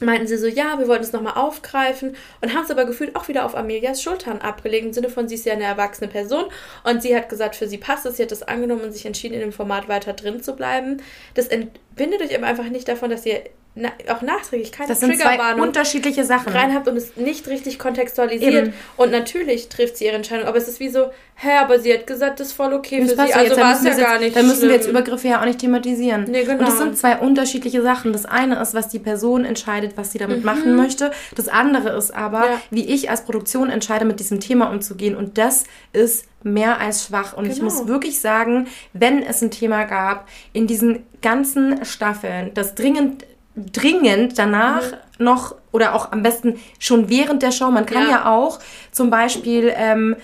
[0.00, 3.28] meinten sie so, ja, wir wollten es nochmal aufgreifen und haben es aber gefühlt auch
[3.28, 6.46] wieder auf Amelias Schultern abgelegt, im Sinne von, sie ist ja eine erwachsene Person
[6.82, 9.34] und sie hat gesagt, für sie passt es, sie hat das angenommen und sich entschieden,
[9.34, 11.02] in dem Format weiter drin zu bleiben.
[11.34, 13.42] Das entbindet euch aber einfach nicht davon, dass ihr
[13.76, 17.80] na, auch nachträglich keine das sind zwei unterschiedliche Sachen rein habt und es nicht richtig
[17.80, 18.66] kontextualisiert.
[18.66, 18.74] Eben.
[18.96, 22.06] Und natürlich trifft sie ihre Entscheidung, aber es ist wie so, hä, aber sie hat
[22.06, 24.58] gesagt, das ist voll okay für sie, also war es ja gar nicht Dann müssen
[24.58, 24.68] schlimm.
[24.68, 26.26] wir jetzt Übergriffe ja auch nicht thematisieren.
[26.28, 26.60] Nee, genau.
[26.60, 28.12] Und das sind zwei unterschiedliche Sachen.
[28.12, 30.44] Das eine ist, was die Person entscheidet, was sie damit mhm.
[30.44, 31.10] machen möchte.
[31.34, 32.60] Das andere ist aber, ja.
[32.70, 35.16] wie ich als Produktion entscheide, mit diesem Thema umzugehen.
[35.16, 37.32] Und das ist mehr als schwach.
[37.36, 37.56] Und genau.
[37.56, 37.88] ich muss genau.
[37.88, 43.24] wirklich sagen, wenn es ein Thema gab in diesen ganzen Staffeln, das dringend
[43.56, 45.24] dringend danach mhm.
[45.24, 47.70] noch oder auch am besten schon während der Show.
[47.70, 50.16] Man kann ja, ja auch zum Beispiel ähm,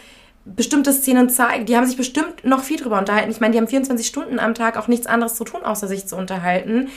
[0.45, 1.66] bestimmte Szenen zeigen.
[1.66, 3.31] Die haben sich bestimmt noch viel drüber unterhalten.
[3.31, 6.07] Ich meine, die haben 24 Stunden am Tag auch nichts anderes zu tun, außer sich
[6.07, 6.89] zu unterhalten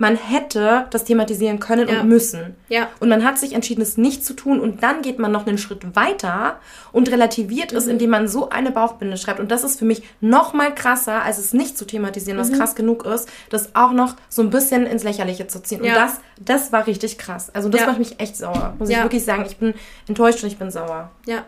[0.00, 2.00] man hätte das thematisieren können ja.
[2.00, 2.56] und müssen.
[2.70, 2.88] Ja.
[3.00, 4.58] Und man hat sich entschieden, es nicht zu tun.
[4.58, 6.58] Und dann geht man noch einen Schritt weiter
[6.90, 7.78] und relativiert mhm.
[7.78, 9.40] es, indem man so eine Bauchbinde schreibt.
[9.40, 12.56] Und das ist für mich noch mal krasser, als es nicht zu thematisieren, was mhm.
[12.56, 15.84] krass genug ist, das auch noch so ein bisschen ins Lächerliche zu ziehen.
[15.84, 15.92] Ja.
[15.92, 17.50] Und das, das war richtig krass.
[17.54, 18.74] Also das macht mich echt sauer.
[18.78, 19.44] Muss ich wirklich sagen.
[19.46, 19.74] Ich bin
[20.08, 21.10] enttäuscht und ich bin sauer.
[21.26, 21.44] Ja.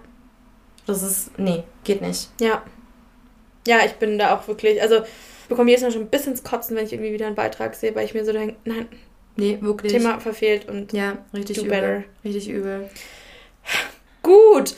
[0.86, 2.28] Das ist, nee, geht nicht.
[2.38, 2.60] Ja.
[3.66, 5.04] Ja, ich bin da auch wirklich, also
[5.48, 7.94] bekomme jedes Mal schon ein bisschen ins Kotzen, wenn ich irgendwie wieder einen Beitrag sehe,
[7.94, 8.88] weil ich mir so denke, nein,
[9.36, 9.92] nee, wirklich.
[9.92, 11.70] Thema verfehlt und ja, richtig do übel.
[11.70, 12.04] better.
[12.24, 12.88] Richtig übel.
[14.22, 14.74] Gut.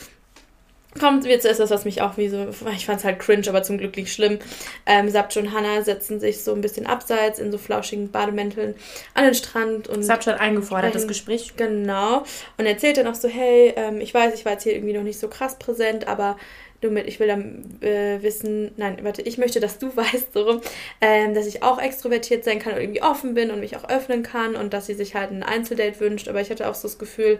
[0.99, 3.65] Kommt jetzt ist das, was mich auch wie so, ich fand es halt cringe, aber
[3.65, 4.39] zum Glück nicht schlimm.
[4.87, 8.77] Ähm, Sabcho und Hannah setzen sich so ein bisschen abseits in so flauschigen Bademänteln
[9.15, 10.05] an den Strand und.
[10.05, 11.55] Sabcho hat eingefordert, das Gespräch.
[11.57, 12.23] Genau.
[12.59, 15.03] Und erzählt dann auch so, hey, ähm, ich weiß, ich war jetzt hier irgendwie noch
[15.03, 16.37] nicht so krass präsent, aber
[16.85, 20.61] nur mit, ich will dann äh, wissen, nein, warte, ich möchte, dass du weißt, so
[21.01, 24.23] ähm, dass ich auch extrovertiert sein kann und irgendwie offen bin und mich auch öffnen
[24.23, 26.29] kann und dass sie sich halt ein Einzeldate wünscht.
[26.29, 27.39] Aber ich hatte auch so das Gefühl,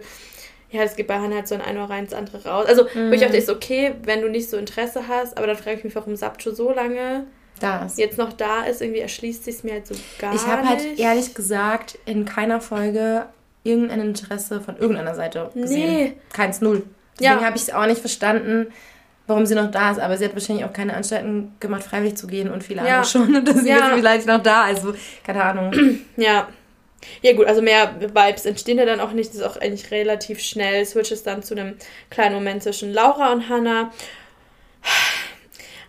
[0.71, 2.65] ja, es geht bei Hannah halt so ein ein Ohr rein, ins andere raus.
[2.67, 3.09] Also, mhm.
[3.09, 5.83] wo ich dachte, ist okay, wenn du nicht so Interesse hast, aber dann frage ich
[5.83, 7.25] mich, warum Sapcho so lange
[7.59, 7.97] da ist.
[7.97, 8.81] jetzt noch da ist.
[8.81, 10.45] Irgendwie erschließt sich es mir halt so gar ich nicht.
[10.45, 13.27] Ich habe halt ehrlich gesagt in keiner Folge
[13.63, 15.95] irgendein Interesse von irgendeiner Seite gesehen.
[15.95, 16.13] Nee.
[16.33, 16.83] Keins, null.
[17.19, 17.45] Deswegen ja.
[17.45, 18.67] habe ich es auch nicht verstanden,
[19.27, 19.99] warum sie noch da ist.
[19.99, 22.97] Aber sie hat wahrscheinlich auch keine Anstalten gemacht, freiwillig zu gehen und viele ja.
[22.97, 23.35] andere schon.
[23.35, 23.77] Und deswegen ja.
[23.77, 24.63] ist sie vielleicht noch da.
[24.63, 25.71] Also, keine Ahnung.
[26.17, 26.47] Ja.
[27.21, 29.29] Ja gut, also mehr Vibes entstehen ja dann auch nicht.
[29.29, 30.83] Das ist auch eigentlich relativ schnell.
[30.85, 31.75] Switches dann zu einem
[32.09, 33.91] kleinen Moment zwischen Laura und Hannah.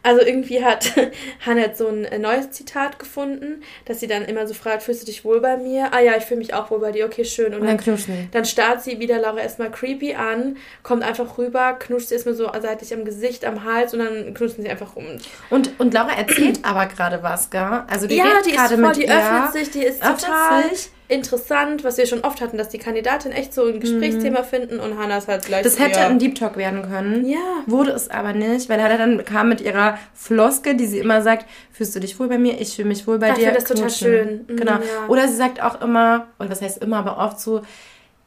[0.07, 0.93] Also irgendwie hat
[1.45, 5.07] Hannah so ein äh, neues Zitat gefunden, dass sie dann immer so fragt, fühlst du
[5.07, 5.93] dich wohl bei mir?
[5.93, 7.53] Ah ja, ich fühle mich auch wohl bei dir, okay, schön.
[7.55, 11.73] Und, und dann, dann, dann starrt sie wieder Laura erstmal creepy an, kommt einfach rüber,
[11.73, 15.07] knutscht sie erstmal so seitlich am Gesicht, am Hals und dann knutschen sie einfach rum.
[15.51, 17.83] Und, und Laura erzählt aber gerade was, gell?
[17.89, 20.71] Also die ja, redet gerade mit die öffnet sich, die ist total...
[20.71, 24.45] Sich interessant, was wir schon oft hatten, dass die Kandidatin echt so ein Gesprächsthema mhm.
[24.45, 25.63] finden und Hannah ist halt gleich.
[25.63, 27.27] Das hätte ein Deep Talk werden können.
[27.27, 27.39] Ja.
[27.67, 31.47] Wurde es aber nicht, weil er dann kam mit ihrer Floske, die sie immer sagt,
[31.73, 32.61] fühlst du dich wohl bei mir?
[32.61, 33.43] Ich fühle mich wohl bei Ach, dir.
[33.43, 34.45] Ich finde das total schön.
[34.49, 34.73] Mhm, genau.
[34.73, 35.07] Ja.
[35.09, 37.63] Oder sie sagt auch immer, oder was heißt immer, aber oft so,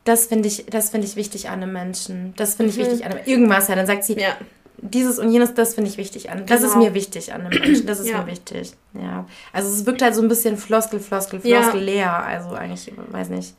[0.06, 2.34] das finde ich, das finde ich wichtig an einem Menschen.
[2.38, 2.84] Das finde ich mhm.
[2.84, 3.68] wichtig an einem irgendwas.
[3.68, 4.36] Ja, dann sagt sie, ja
[4.82, 6.46] dieses und jenes, das finde ich wichtig an.
[6.46, 6.86] Das ist genau.
[6.86, 7.86] mir wichtig an einem Menschen.
[7.86, 8.22] Das ist ja.
[8.22, 8.74] mir wichtig.
[8.94, 9.26] Ja.
[9.54, 11.86] Also es wirkt halt so ein bisschen Floskel, Floskel, Floskel ja.
[11.86, 12.14] leer.
[12.14, 13.54] Also eigentlich, weiß nicht.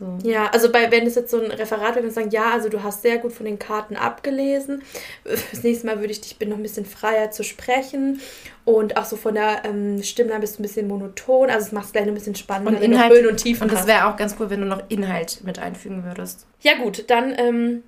[0.00, 0.16] So.
[0.22, 2.82] Ja, also bei, wenn es jetzt so ein Referat wäre, würde sagen, ja, also du
[2.82, 4.82] hast sehr gut von den Karten abgelesen.
[5.24, 8.18] Das nächste Mal würde ich dich bitten, noch ein bisschen freier zu sprechen.
[8.64, 11.50] Und auch so von der ähm, Stimme bist du ein bisschen monoton.
[11.50, 13.86] Also es macht es gleich ein bisschen spannender, und Inhalt, Höhen und Tiefen Und das
[13.86, 16.46] wäre auch ganz cool, wenn du noch Inhalt mit einfügen würdest.
[16.62, 17.82] Ja gut, dann ähm,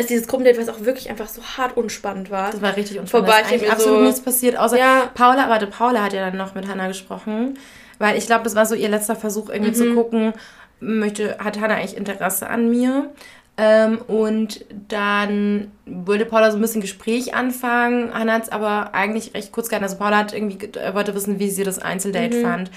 [0.00, 2.52] Also dieses Gruppendate, was auch wirklich einfach so hart unspannend war.
[2.52, 3.28] Das war richtig unspannend.
[3.28, 5.10] Vorbei, da ist absolut so nichts passiert, außer ja.
[5.12, 7.58] Paula, warte, Paula hat ja dann noch mit Hannah gesprochen,
[7.98, 9.74] weil ich glaube, das war so ihr letzter Versuch, irgendwie mhm.
[9.74, 10.32] zu gucken,
[10.80, 13.10] möchte, hat Hannah eigentlich Interesse an mir?
[13.58, 18.14] Ähm, und dann wollte Paula so ein bisschen Gespräch anfangen.
[18.14, 19.84] Hannah hat es aber eigentlich recht kurz gehalten.
[19.84, 22.42] Also Paula hat irgendwie, wollte wissen, wie sie das Einzeldate mhm.
[22.42, 22.70] fand.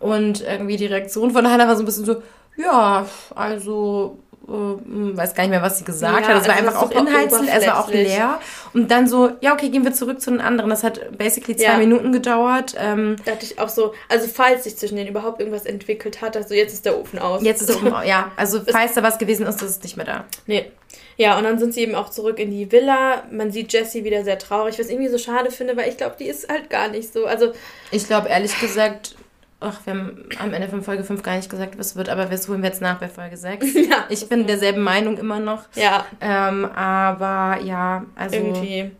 [0.00, 2.20] Und irgendwie die Reaktion von Hannah war so ein bisschen so,
[2.56, 3.06] ja,
[3.36, 6.42] also äh, weiß gar nicht mehr, was sie gesagt ja, hat.
[6.42, 8.40] Es war also einfach auch inhaltslos, es war auch leer.
[8.72, 10.70] Und dann so, ja, okay, gehen wir zurück zu den anderen.
[10.70, 11.78] Das hat basically zwei ja.
[11.78, 12.74] Minuten gedauert.
[12.78, 16.36] Ähm, da dachte ich auch so, also falls sich zwischen denen überhaupt irgendwas entwickelt hat,
[16.36, 17.42] also jetzt ist der Ofen aus.
[17.42, 18.32] Jetzt ist der Ofen aus, ja.
[18.36, 20.24] Also falls da was gewesen ist, das ist nicht mehr da.
[20.46, 20.70] Nee.
[21.16, 23.22] Ja, und dann sind sie eben auch zurück in die Villa.
[23.30, 26.16] Man sieht Jessie wieder sehr traurig, was ich irgendwie so schade finde, weil ich glaube,
[26.18, 27.26] die ist halt gar nicht so.
[27.26, 27.52] Also
[27.90, 29.14] ich glaube ehrlich gesagt,
[29.60, 32.48] Ach, wir haben am Ende von Folge 5 gar nicht gesagt, was wird, aber das
[32.48, 33.74] holen wir jetzt nach bei Folge 6.
[33.74, 34.06] Ja.
[34.08, 35.64] Ich bin derselben Meinung immer noch.
[35.74, 36.06] Ja.
[36.20, 38.36] Ähm, aber ja, also.
[38.36, 38.90] Irgendwie.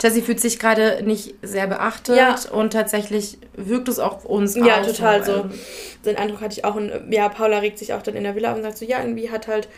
[0.00, 2.36] Jessie fühlt sich gerade nicht sehr beachtet ja.
[2.52, 5.32] und tatsächlich wirkt es auch uns Ja, auch total so.
[5.32, 5.50] so.
[6.04, 6.74] Den Eindruck hatte ich auch.
[6.74, 9.30] Und ja, Paula regt sich auch dann in der Villa und sagt so, ja, irgendwie
[9.30, 9.68] hat halt,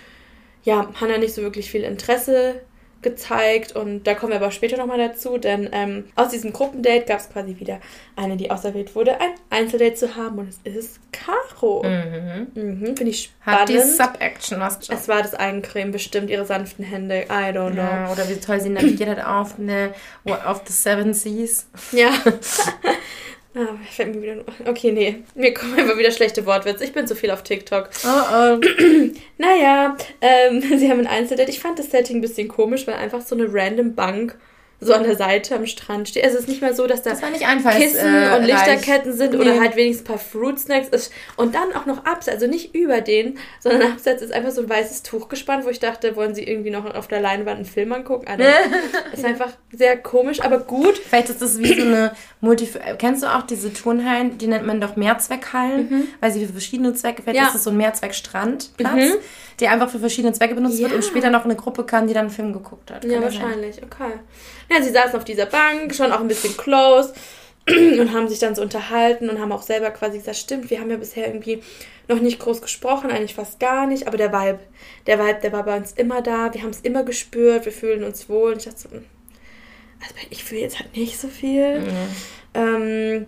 [0.65, 2.61] ja, Hannah nicht so wirklich viel Interesse
[3.01, 7.21] gezeigt und da kommen wir aber später nochmal dazu, denn ähm, aus diesem Gruppendate gab
[7.21, 7.81] es quasi wieder
[8.17, 11.85] eine, die auserwählt wurde, ein Einzeldate zu haben und es ist Caro.
[11.85, 12.49] Mhm.
[12.55, 13.61] Mhm, Finde ich spannend.
[13.61, 17.83] Hat die Sub-Action was Es war das Eigencreme bestimmt, ihre sanften Hände, I don't know.
[17.83, 19.95] Ja, oder wie toll sie navigiert hat auf, eine,
[20.45, 21.69] auf the Seven Seas.
[21.93, 22.11] Ja.
[23.59, 24.45] Ah, fällt mir wieder.
[24.67, 25.17] Okay, nee.
[25.35, 26.85] Mir kommen immer wieder schlechte Wortwitze.
[26.85, 27.91] Ich bin zu viel auf TikTok.
[28.05, 28.61] Oh, oh.
[29.39, 31.51] naja, ähm, sie haben ein Einzeldate.
[31.51, 34.39] Ich fand das Setting ein bisschen komisch, weil einfach so eine random Bank
[34.81, 36.25] so an der Seite am Strand steht.
[36.25, 39.41] Also es ist nicht mal so, dass da das Kissen äh, und Lichterketten sind nee.
[39.41, 41.13] oder halt wenigstens ein paar Fruit Snacks ist.
[41.37, 44.69] Und dann auch noch abseits, also nicht über den, sondern abseits ist einfach so ein
[44.69, 47.93] weißes Tuch gespannt, wo ich dachte, wollen sie irgendwie noch auf der Leinwand einen Film
[47.93, 48.29] angucken?
[48.29, 48.45] Also,
[49.13, 50.97] ist einfach sehr komisch, aber gut.
[50.97, 52.69] Vielleicht ist das wie so eine Multi...
[52.99, 54.39] Kennst du auch diese Turnhallen?
[54.39, 56.09] Die nennt man doch Mehrzweckhallen, mhm.
[56.21, 57.23] weil sie für verschiedene Zwecke...
[57.23, 57.47] Vielleicht ja.
[57.47, 58.95] ist das so ein Mehrzweckstrandplatz.
[58.95, 59.15] Mhm
[59.61, 60.85] der einfach für verschiedene Zwecke benutzt ja.
[60.85, 63.03] wird und später noch eine Gruppe kann, die dann einen Film geguckt hat.
[63.03, 63.77] Kann ja, wahrscheinlich.
[63.77, 63.85] Sein.
[63.85, 64.13] Okay.
[64.71, 67.15] Ja, sie saßen auf dieser Bank, schon auch ein bisschen close
[67.69, 70.91] und haben sich dann so unterhalten und haben auch selber quasi gesagt, stimmt, wir haben
[70.91, 71.63] ja bisher irgendwie
[72.09, 74.61] noch nicht groß gesprochen, eigentlich fast gar nicht, aber der Vibe,
[75.07, 78.03] der Vibe, der war bei uns immer da, wir haben es immer gespürt, wir fühlen
[78.05, 79.05] uns wohl und ich dachte so, hm,
[80.01, 81.81] also ich fühle jetzt halt nicht so viel.
[81.81, 81.97] Mhm.
[82.55, 83.27] Ähm,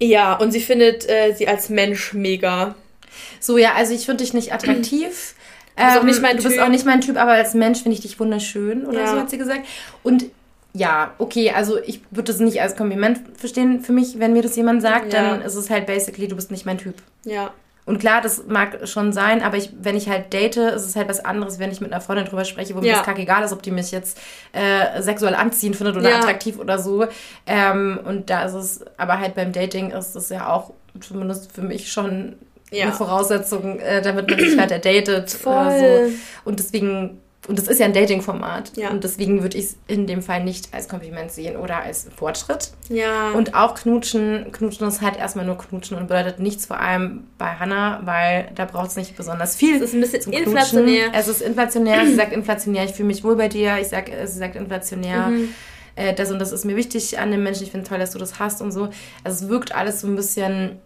[0.00, 2.74] ja, und sie findet äh, sie als Mensch mega.
[3.40, 5.34] So, ja, also ich finde dich nicht attraktiv.
[5.76, 7.82] Du bist, ähm, auch nicht mein du bist auch nicht mein Typ, aber als Mensch
[7.82, 9.06] finde ich dich wunderschön oder ja.
[9.06, 9.66] so, hat sie gesagt.
[10.02, 10.26] Und
[10.74, 14.56] ja, okay, also ich würde das nicht als Kompliment verstehen für mich, wenn mir das
[14.56, 15.22] jemand sagt, ja.
[15.22, 16.94] dann ist es halt basically, du bist nicht mein Typ.
[17.24, 17.52] Ja.
[17.84, 21.08] Und klar, das mag schon sein, aber ich, wenn ich halt date, ist es halt
[21.08, 22.84] was anderes, wenn ich mit einer Freundin drüber spreche, wo ja.
[22.84, 24.20] mir das kackegal ist, ob die mich jetzt
[24.52, 26.18] äh, sexuell anziehen findet oder ja.
[26.18, 27.06] attraktiv oder so.
[27.44, 31.62] Ähm, und da ist es, aber halt beim Dating ist es ja auch zumindest für
[31.62, 32.36] mich schon
[32.72, 32.84] ja.
[32.84, 35.30] eine Voraussetzung, äh, damit man sich weiter datet.
[35.30, 35.68] Voll.
[35.68, 36.14] Äh, so.
[36.44, 38.72] Und deswegen, und das ist ja ein Dating-Format.
[38.76, 38.90] Ja.
[38.90, 42.70] Und deswegen würde ich es in dem Fall nicht als Kompliment sehen oder als Fortschritt.
[42.88, 43.32] Ja.
[43.32, 47.54] Und auch knutschen, knutschen ist halt erstmal nur knutschen und bedeutet nichts, vor allem bei
[47.54, 49.76] Hannah, weil da braucht es nicht besonders viel.
[49.76, 51.10] Es ist ein bisschen inflationär.
[51.14, 52.06] Es ist inflationär.
[52.06, 53.78] sie sagt inflationär, ich fühle mich wohl bei dir.
[53.80, 55.28] Ich sag, sie sagt inflationär.
[55.28, 55.54] Mhm
[55.94, 57.64] äh, das und das ist mir wichtig an dem Menschen.
[57.64, 58.88] Ich finde toll, dass du das hast und so.
[59.24, 60.80] Also es wirkt alles so ein bisschen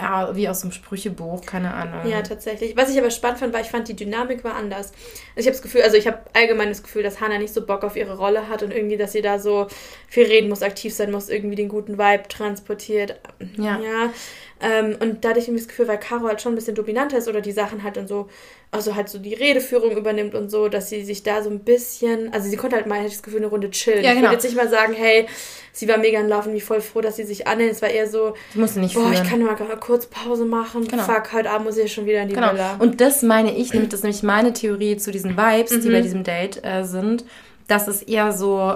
[0.00, 2.08] ja, wie aus einem Sprüchebuch, keine Ahnung.
[2.08, 2.76] Ja, tatsächlich.
[2.76, 4.92] Was ich aber spannend fand, war, ich fand, die Dynamik war anders.
[5.34, 7.82] Ich habe das Gefühl, also ich habe allgemein das Gefühl, dass Hannah nicht so Bock
[7.82, 9.66] auf ihre Rolle hat und irgendwie, dass sie da so
[10.06, 13.18] viel reden muss, aktiv sein muss, irgendwie den guten Vibe transportiert.
[13.56, 13.80] Ja.
[13.80, 14.12] ja.
[14.60, 17.18] Ähm, und da hatte ich irgendwie das Gefühl, weil Caro halt schon ein bisschen dominanter
[17.18, 18.28] ist oder die Sachen halt dann so,
[18.70, 22.32] also halt so die Redeführung übernimmt und so, dass sie sich da so ein bisschen,
[22.32, 24.04] also sie konnte halt mal, hätte ich das Gefühl, eine Runde chillen.
[24.04, 24.16] Ja, genau.
[24.16, 25.26] Ich würde jetzt nicht mal sagen, hey,
[25.72, 27.72] sie war mega in Laufen, wie voll froh, dass sie sich annimmt.
[27.72, 29.14] Es war eher so, die musste nicht boah, führen.
[29.14, 30.86] ich kann mal kurz Pause machen.
[30.86, 31.02] Genau.
[31.02, 32.52] Fuck, heute Abend muss ich schon wieder in die genau.
[32.52, 32.76] Villa.
[32.78, 35.80] Und das meine ich, nämlich, das ist nämlich meine Theorie zu diesen Vibes, mhm.
[35.80, 37.24] die bei diesem Date äh, sind,
[37.68, 38.74] dass es eher so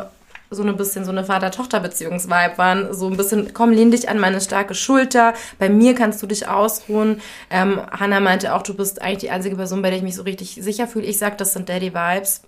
[0.53, 2.95] so ein bisschen so eine Vater-Tochter-Beziehungsvibe waren.
[2.95, 5.35] So ein bisschen, komm, lehn dich an meine starke Schulter.
[5.59, 7.21] Bei mir kannst du dich ausruhen.
[7.51, 10.23] Ähm, Hannah meinte auch, du bist eigentlich die einzige Person, bei der ich mich so
[10.23, 11.07] richtig sicher fühle.
[11.07, 12.43] Ich sag, das sind Daddy-Vibes.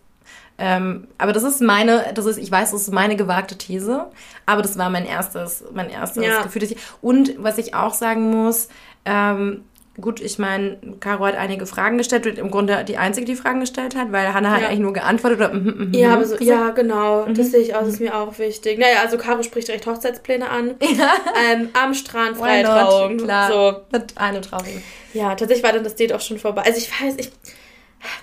[0.56, 4.06] Ähm, aber das ist meine, das ist, ich weiß, das ist meine gewagte These,
[4.46, 6.42] aber das war mein erstes, mein erstes ja.
[6.42, 6.76] Gefühl.
[7.00, 8.68] Und was ich auch sagen muss,
[9.04, 9.64] ähm,
[10.00, 13.60] Gut, ich meine, Caro hat einige Fragen gestellt und im Grunde die einzige, die Fragen
[13.60, 14.56] gestellt hat, weil Hannah ja.
[14.56, 17.26] hat eigentlich nur geantwortet oder mm, mm, ja, aber so, ja, genau.
[17.26, 17.34] Mhm.
[17.34, 18.78] Das sehe ich auch, das ist mir auch wichtig.
[18.78, 20.74] Naja, also Caro spricht direkt Hochzeitspläne an.
[20.94, 21.12] Ja.
[21.50, 23.18] Ähm, am Strand, freie Trauung.
[23.18, 23.50] Klar.
[23.50, 23.80] So.
[23.90, 24.82] Mit einem Trauung.
[25.12, 26.62] Ja, tatsächlich war dann das Date auch schon vorbei.
[26.64, 27.32] Also ich weiß, ich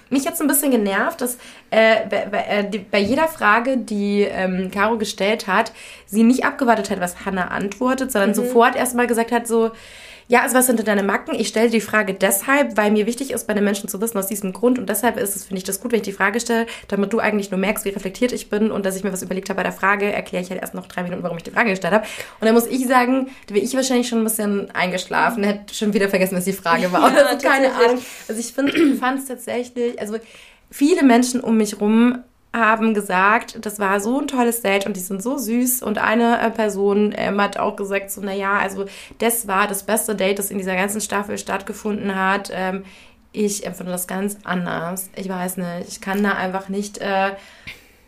[0.09, 1.37] mich jetzt ein bisschen genervt, dass
[1.69, 5.71] äh, bei, bei, äh, bei, jeder Frage, die ähm, Caro gestellt hat,
[6.05, 8.35] sie nicht abgewartet hat, was Hannah antwortet, sondern mhm.
[8.35, 9.71] sofort erstmal gesagt hat, so,
[10.31, 11.35] ja, also was sind denn deine Macken?
[11.35, 14.27] Ich stelle die Frage deshalb, weil mir wichtig ist, bei den Menschen zu wissen, aus
[14.27, 14.79] diesem Grund.
[14.79, 17.19] Und deshalb ist es, finde ich das gut, wenn ich die Frage stelle, damit du
[17.19, 19.63] eigentlich nur merkst, wie reflektiert ich bin und dass ich mir was überlegt habe bei
[19.63, 22.05] der Frage, erkläre ich halt erst noch drei Minuten, warum ich die Frage gestellt habe.
[22.39, 25.93] Und dann muss ich sagen, da wäre ich wahrscheinlich schon ein bisschen eingeschlafen, hätte schon
[25.93, 27.13] wieder vergessen, was die Frage war.
[27.13, 28.01] Ja, also keine Ahnung.
[28.29, 30.15] Also ich fand es tatsächlich, also
[30.69, 32.19] viele Menschen um mich rum
[32.53, 35.83] haben gesagt, das war so ein tolles Date und die sind so süß.
[35.83, 38.85] Und eine äh, Person ähm, hat auch gesagt, so, naja, also
[39.19, 42.51] das war das beste Date, das in dieser ganzen Staffel stattgefunden hat.
[42.53, 42.83] Ähm,
[43.31, 45.09] ich empfinde das ganz anders.
[45.15, 45.87] Ich weiß nicht.
[45.87, 46.97] Ich kann da einfach nicht.
[46.97, 47.31] Äh,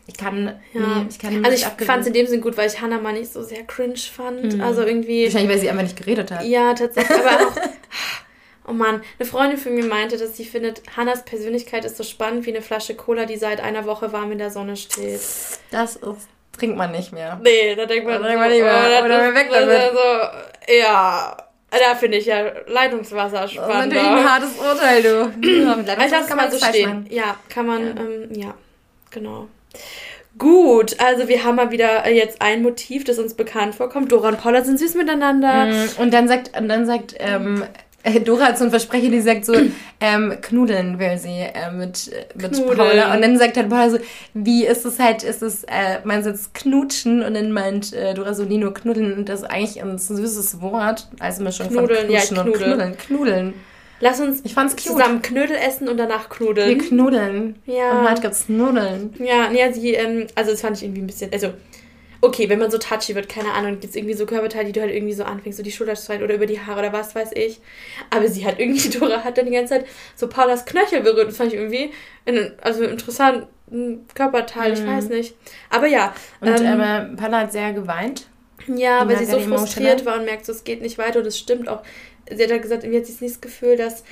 [0.06, 0.82] ich kann, ja.
[0.82, 3.14] nee, ich kann Also ich fand es in dem Sinn gut, weil ich Hannah mal
[3.14, 4.56] nicht so sehr cringe fand.
[4.56, 4.62] Mhm.
[4.62, 5.24] Also irgendwie.
[5.24, 6.46] Wahrscheinlich, weil sie einfach nicht geredet hat.
[6.46, 7.18] Ja, tatsächlich.
[7.18, 7.56] Aber auch.
[8.68, 12.46] Oh Mann, eine Freundin von mir meinte, dass sie findet, Hannas Persönlichkeit ist so spannend
[12.46, 15.20] wie eine Flasche Cola, die seit einer Woche warm in der Sonne steht.
[15.72, 17.40] Das ist, trinkt man nicht mehr.
[17.44, 19.00] Nee, da denkt man, da denkt man nicht mehr.
[19.02, 19.76] Oh, oder weg damit.
[19.76, 21.38] Also, ja,
[21.72, 23.94] da finde ich ja Leitungswasser spannend.
[23.94, 25.50] Das ist natürlich ein hartes Urteil, du.
[25.64, 27.08] ja, mit Leitungswasser kann man so stehen.
[27.10, 28.02] Ja, kann man, ja.
[28.02, 28.54] Ähm, ja,
[29.10, 29.48] genau.
[30.38, 34.12] Gut, also wir haben mal wieder jetzt ein Motiv, das uns bekannt vorkommt.
[34.12, 35.68] Dora und Paula sind süß miteinander.
[35.68, 37.68] Mm, und dann sagt, und dann sagt ähm, äh,
[38.26, 39.54] Dora hat so ein Versprechen, die sagt so,
[40.00, 43.14] ähm, knudeln will sie äh, mit, mit Paula.
[43.14, 43.98] Und dann sagt halt Paula so,
[44.34, 47.24] wie ist es halt, ist es, äh, meinst du jetzt knutschen?
[47.24, 49.14] Und dann meint äh, Dora so, nie nur knuddeln.
[49.14, 52.98] Und das ist eigentlich ein süßes Wort, also Mischung knudeln, von knutschen ja, und knudeln.
[52.98, 53.54] Knudeln.
[54.04, 54.98] Lass uns ich fand's cute.
[54.98, 56.68] zusammen Knödel essen und danach knudeln.
[56.68, 57.56] Wir knudeln.
[57.66, 58.00] Ja.
[58.00, 59.14] Und heute gibt's Nudeln.
[59.18, 61.54] Ja, ja, sie, ähm, also das fand ich irgendwie ein bisschen, also
[62.24, 64.80] okay, wenn man so touchy wird, keine Ahnung, gibt es irgendwie so Körperteile, die du
[64.80, 67.32] halt irgendwie so anfängst, so die Schulter zu oder über die Haare oder was weiß
[67.36, 67.60] ich.
[68.10, 71.28] Aber sie hat irgendwie, Dora hat dann die ganze Zeit so Paulas Knöchel berührt.
[71.28, 71.92] Das fand ich irgendwie,
[72.26, 74.78] in, also interessant, ein Körperteil, mhm.
[74.78, 75.36] ich weiß nicht.
[75.70, 76.16] Aber ja.
[76.40, 78.28] Und ähm, aber Paula hat sehr geweint.
[78.68, 81.38] Ja, weil sie so frustriert war und merkt, so, es geht nicht weiter und es
[81.38, 81.84] stimmt auch.
[82.34, 84.06] Sie hat halt gesagt, irgendwie hat sie nicht das Gefühl, dass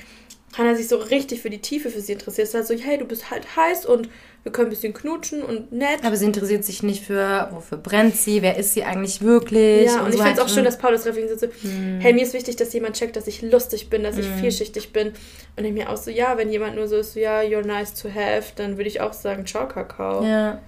[0.58, 2.48] Hannah sich so richtig für die Tiefe für sie interessiert.
[2.48, 4.10] Es war so, hey, du bist halt heiß und
[4.42, 6.04] wir können ein bisschen knutschen und nett.
[6.04, 9.86] Aber sie interessiert sich nicht für, wofür brennt sie, wer ist sie eigentlich wirklich.
[9.86, 12.00] Ja, und, und ich so finde es auch schön, dass Paulus reflektiert so, hm.
[12.00, 14.38] hey, mir ist wichtig, dass jemand checkt, dass ich lustig bin, dass ich hm.
[14.38, 15.12] vielschichtig bin.
[15.56, 17.94] Und ich mir auch so, ja, wenn jemand nur so ist, so, ja, you're nice
[17.94, 20.24] to have, dann würde ich auch sagen, ciao, Kakao.
[20.24, 20.60] Ja.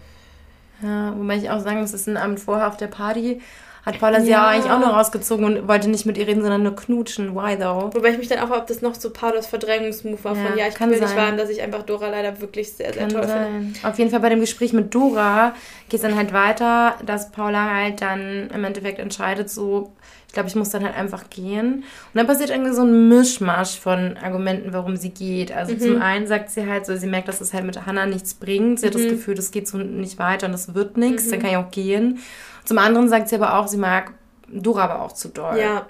[0.82, 3.40] Ja, wobei ich auch sagen muss, es ist ein Abend vorher auf der Party
[3.84, 6.62] hat Paula sie ja eigentlich auch nur rausgezogen und wollte nicht mit ihr reden, sondern
[6.62, 7.34] nur knutschen.
[7.34, 7.90] Why though?
[7.94, 10.66] Wobei ich mich dann auch, ob das noch so Paulas Verdrängungsmove war ja, von, ja,
[10.68, 11.00] ich will sein.
[11.00, 13.78] nicht warnen, dass ich einfach Dora leider wirklich sehr, sehr kann toll finde.
[13.86, 15.54] Auf jeden Fall bei dem Gespräch mit Dora
[15.88, 19.92] geht es dann halt weiter, dass Paula halt dann im Endeffekt entscheidet, so,
[20.28, 21.74] ich glaube, ich muss dann halt einfach gehen.
[21.74, 25.52] Und dann passiert irgendwie so ein Mischmasch von Argumenten, warum sie geht.
[25.52, 25.80] Also mhm.
[25.80, 28.80] zum einen sagt sie halt so, sie merkt, dass es halt mit Hannah nichts bringt.
[28.80, 28.88] Sie mhm.
[28.88, 29.10] hat das mhm.
[29.10, 31.30] Gefühl, das geht so nicht weiter und es wird nichts, mhm.
[31.30, 32.18] dann kann ich auch gehen.
[32.64, 34.12] Zum anderen sagt sie aber auch, sie mag
[34.48, 35.58] Dora aber auch zu doll.
[35.58, 35.86] Ja.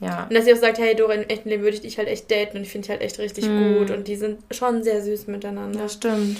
[0.00, 0.24] Ja.
[0.24, 2.30] Und dass sie auch sagt, hey Dora, im echten Leben würde ich dich halt echt
[2.30, 3.78] daten und ich finde dich halt echt richtig mm.
[3.78, 3.90] gut.
[3.90, 5.80] Und die sind schon sehr süß miteinander.
[5.80, 6.38] Das stimmt.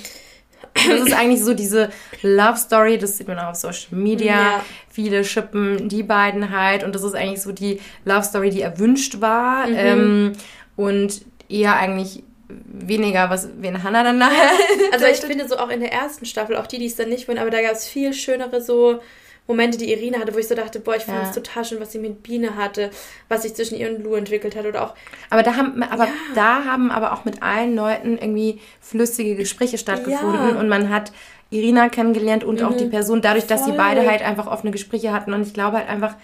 [0.74, 1.90] Das ist eigentlich so diese
[2.22, 4.34] Love Story, das sieht man auch auf Social Media.
[4.34, 4.64] Ja.
[4.90, 9.20] Viele schippen die beiden halt und das ist eigentlich so die Love Story, die erwünscht
[9.20, 9.66] war.
[9.66, 9.74] Mhm.
[9.76, 10.32] Ähm,
[10.76, 14.50] und eher eigentlich weniger, was wen Hannah dann nachher.
[14.92, 17.26] Also ich finde so auch in der ersten Staffel, auch die, die es dann nicht
[17.28, 19.00] wollen, aber da gab es viel schönere so
[19.46, 21.42] Momente, die Irina hatte, wo ich so dachte, boah, ich fand es ja.
[21.42, 22.90] total schön, was sie mit Biene hatte,
[23.28, 24.94] was sich zwischen ihr und Lou entwickelt hat oder auch.
[25.30, 26.10] Aber da haben, aber ja.
[26.34, 30.60] da haben aber auch mit allen Leuten irgendwie flüssige Gespräche stattgefunden ja.
[30.60, 31.12] und man hat
[31.50, 32.66] Irina kennengelernt und mhm.
[32.66, 33.56] auch die Person dadurch, Voll.
[33.56, 36.16] dass sie beide halt einfach offene Gespräche hatten und ich glaube halt einfach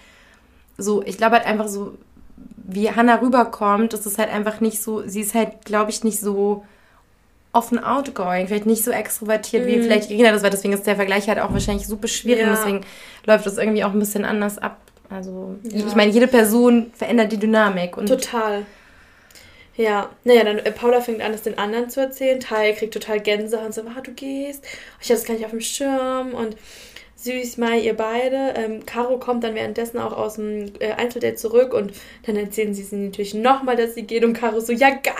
[0.77, 1.97] so, ich glaube halt einfach so,
[2.65, 6.65] wie Hannah rüberkommt, ist halt einfach nicht so, sie ist halt, glaube ich, nicht so
[7.53, 9.67] offen outgoing, vielleicht nicht so extrovertiert mm.
[9.67, 9.83] wie mhm.
[9.83, 10.49] vielleicht Irina das war.
[10.49, 12.49] Deswegen ist der Vergleich halt auch wahrscheinlich super schwierig ja.
[12.49, 12.81] und deswegen
[13.25, 14.79] läuft das irgendwie auch ein bisschen anders ab.
[15.09, 15.85] Also, ja.
[15.85, 17.97] ich meine, jede Person verändert die Dynamik.
[17.97, 18.65] Und Total.
[19.75, 22.39] Ja, naja, dann äh, Paula fängt an, es den anderen zu erzählen.
[22.39, 24.63] Tai kriegt total Gänsehaut und so, ah, du gehst.
[25.01, 26.57] Ich habe das gar nicht auf dem Schirm und
[27.23, 28.53] Süß, Mai, ihr beide.
[28.55, 31.93] Ähm, Caro kommt dann währenddessen auch aus dem äh, Einzeldate zurück und
[32.25, 35.13] dann erzählen sie sie natürlich nochmal, dass sie geht und Caro so, ja geil!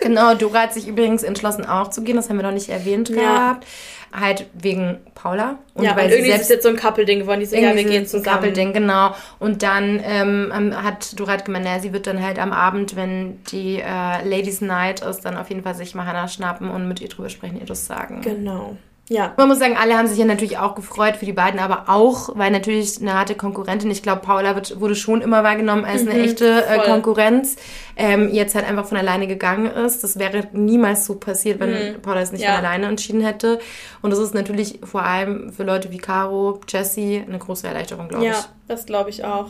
[0.00, 3.08] Genau, Dora hat sich übrigens entschlossen auch zu gehen, das haben wir noch nicht erwähnt
[3.10, 3.14] ja.
[3.16, 3.66] gehabt.
[4.10, 5.58] Halt wegen Paula.
[5.74, 7.76] Und ja, weil und irgendwie selbst, ist jetzt so ein Couple-Ding geworden, die so, ja,
[7.76, 8.38] wir gehen zusammen.
[8.38, 9.14] Couple-Ding, genau.
[9.38, 13.44] Und dann ähm, hat Dora hat gemeint, naja, sie wird dann halt am Abend, wenn
[13.44, 17.02] die äh, Ladies Night ist, dann auf jeden Fall sich mal Hannah schnappen und mit
[17.02, 18.22] ihr drüber sprechen, ihr das sagen.
[18.22, 18.78] Genau.
[19.08, 19.32] Ja.
[19.38, 22.36] Man muss sagen, alle haben sich ja natürlich auch gefreut für die beiden, aber auch,
[22.36, 26.14] weil natürlich eine harte Konkurrentin, ich glaube, Paula wird, wurde schon immer wahrgenommen als eine
[26.14, 27.56] mhm, echte äh, Konkurrenz,
[27.96, 30.04] ähm, jetzt halt einfach von alleine gegangen ist.
[30.04, 32.02] Das wäre niemals so passiert, wenn mhm.
[32.02, 32.54] Paula es nicht ja.
[32.54, 33.60] von alleine entschieden hätte.
[34.02, 38.26] Und das ist natürlich vor allem für Leute wie Caro, Jessie eine große Erleichterung, glaube
[38.26, 38.36] ja, ich.
[38.36, 39.48] Ja, das glaube ich auch.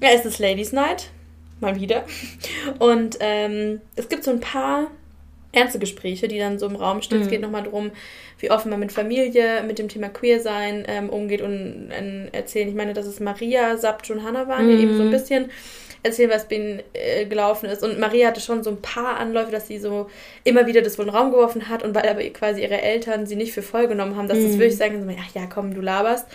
[0.00, 1.10] Ja, es ist Ladies Night.
[1.60, 2.04] Mal wieder.
[2.78, 4.88] Und ähm, es gibt so ein paar
[5.52, 7.18] ernste Gespräche, die dann so im Raum stehen.
[7.18, 7.24] Mhm.
[7.24, 7.92] Es geht nochmal darum,
[8.38, 12.68] wie offen man mit Familie, mit dem Thema Queer-Sein ähm, umgeht und äh, erzählen.
[12.68, 14.76] Ich meine, dass es Maria, Sabt und Hannah waren, mhm.
[14.76, 15.50] die eben so ein bisschen
[16.02, 17.82] erzählen, was bei ihnen äh, gelaufen ist.
[17.82, 20.10] Und Maria hatte schon so ein paar Anläufe, dass sie so
[20.44, 23.26] immer wieder das wohl in den Raum geworfen hat und weil aber quasi ihre Eltern
[23.26, 24.48] sie nicht für voll genommen haben, dass mhm.
[24.48, 26.26] das wirklich sagen, so, ach ja, komm, du laberst.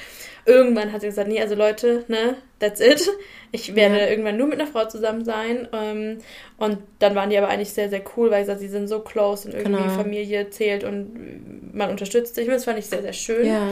[0.48, 3.10] Irgendwann hat sie gesagt, nee, also Leute, ne, that's it.
[3.52, 4.08] Ich werde ja.
[4.08, 5.68] irgendwann nur mit einer Frau zusammen sein.
[5.74, 6.18] Ähm,
[6.58, 9.54] und dann waren die aber eigentlich sehr, sehr cool, weil sie, sind so close und
[9.54, 9.94] irgendwie genau.
[9.94, 12.48] Familie zählt und man unterstützt sich.
[12.48, 13.46] Das fand ich sehr, sehr schön.
[13.46, 13.70] Ja.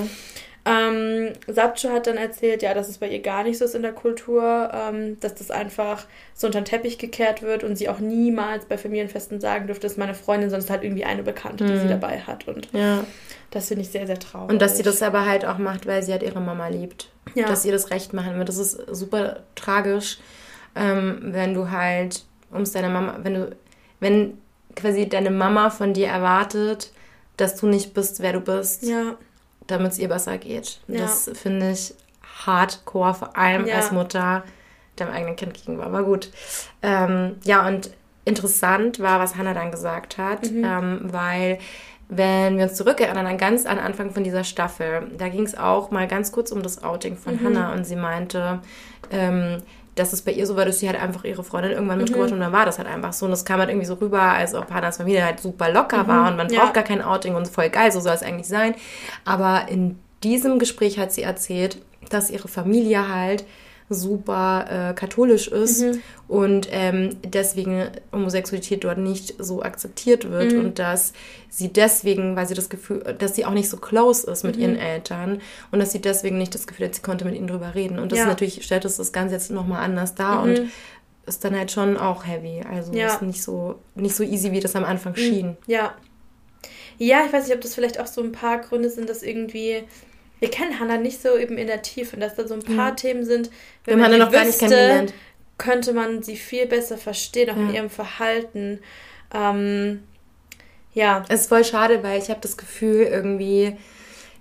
[0.67, 3.83] Ähm, Sabcho hat dann erzählt, ja, dass es bei ihr gar nicht so ist in
[3.83, 7.99] der Kultur, ähm, dass das einfach so unter den Teppich gekehrt wird und sie auch
[7.99, 11.21] niemals bei Familienfesten sagen dürfte, das ist meine Freundin, sondern es ist halt irgendwie eine
[11.21, 11.81] Bekannte, die mhm.
[11.81, 12.47] sie dabei hat.
[12.47, 13.03] Und ja.
[13.51, 14.49] Das finde ich sehr, sehr traurig.
[14.49, 17.09] Und dass sie das aber halt auch macht, weil sie halt ihre Mama liebt.
[17.33, 17.47] Ja.
[17.47, 18.49] Dass ihr das Recht machen wird.
[18.49, 20.19] Das ist super tragisch,
[20.75, 23.55] ähm, wenn du halt ums deine Mama, wenn du,
[23.99, 24.37] wenn
[24.75, 26.91] quasi deine Mama von dir erwartet,
[27.37, 28.83] dass du nicht bist, wer du bist.
[28.83, 29.17] Ja
[29.67, 30.79] damit es ihr besser geht.
[30.87, 31.01] Ja.
[31.01, 31.93] Das finde ich
[32.45, 33.75] hardcore, vor allem ja.
[33.75, 34.43] als Mutter
[34.99, 35.85] dem eigenen Kind gegenüber.
[35.85, 36.29] Aber gut.
[36.81, 37.91] Ähm, ja, und
[38.23, 40.63] interessant war, was Hannah dann gesagt hat, mhm.
[40.63, 41.59] ähm, weil
[42.07, 45.91] wenn wir uns zurückerinnern an ganz an Anfang von dieser Staffel, da ging es auch
[45.91, 47.45] mal ganz kurz um das Outing von mhm.
[47.45, 48.59] Hannah und sie meinte,
[49.11, 49.57] ähm,
[49.95, 52.35] dass es bei ihr so war, dass sie halt einfach ihre Freundin irgendwann mitgebracht mhm.
[52.35, 53.25] und dann war das halt einfach so.
[53.25, 56.07] Und das kam halt irgendwie so rüber, als ob Hannahs Familie halt super locker mhm.
[56.07, 56.61] war und man ja.
[56.61, 58.75] braucht gar kein Outing und voll geil, so soll es eigentlich sein.
[59.23, 63.45] Aber in diesem Gespräch hat sie erzählt, dass ihre Familie halt
[63.89, 66.01] super äh, katholisch ist mhm.
[66.27, 70.59] und ähm, deswegen Homosexualität dort nicht so akzeptiert wird mhm.
[70.59, 71.13] und dass
[71.49, 74.61] sie deswegen, weil sie das Gefühl, dass sie auch nicht so close ist mit mhm.
[74.61, 75.39] ihren Eltern
[75.71, 78.11] und dass sie deswegen nicht das Gefühl hat, sie konnte mit ihnen drüber reden und
[78.11, 78.25] das ja.
[78.25, 80.71] natürlich stellt das, das Ganze jetzt nochmal anders dar und mhm.
[81.27, 83.07] ist dann halt schon auch heavy, also ja.
[83.07, 85.17] ist nicht so nicht so easy, wie das am Anfang mhm.
[85.17, 85.57] schien.
[85.67, 85.93] Ja.
[86.97, 89.83] Ja, ich weiß nicht, ob das vielleicht auch so ein paar Gründe sind, dass irgendwie
[90.39, 92.97] wir kennen Hannah nicht so eben in der Tiefe, dass da so ein paar mhm.
[92.97, 93.49] Themen sind.
[93.85, 95.13] Wenn wir man noch gar nicht kennengelernt.
[95.57, 97.61] Könnte man sie viel besser verstehen, auch ja.
[97.61, 98.79] in ihrem Verhalten.
[99.33, 100.03] Ähm,
[100.93, 101.23] ja.
[101.29, 103.77] Es ist voll schade, weil ich habe das Gefühl, irgendwie,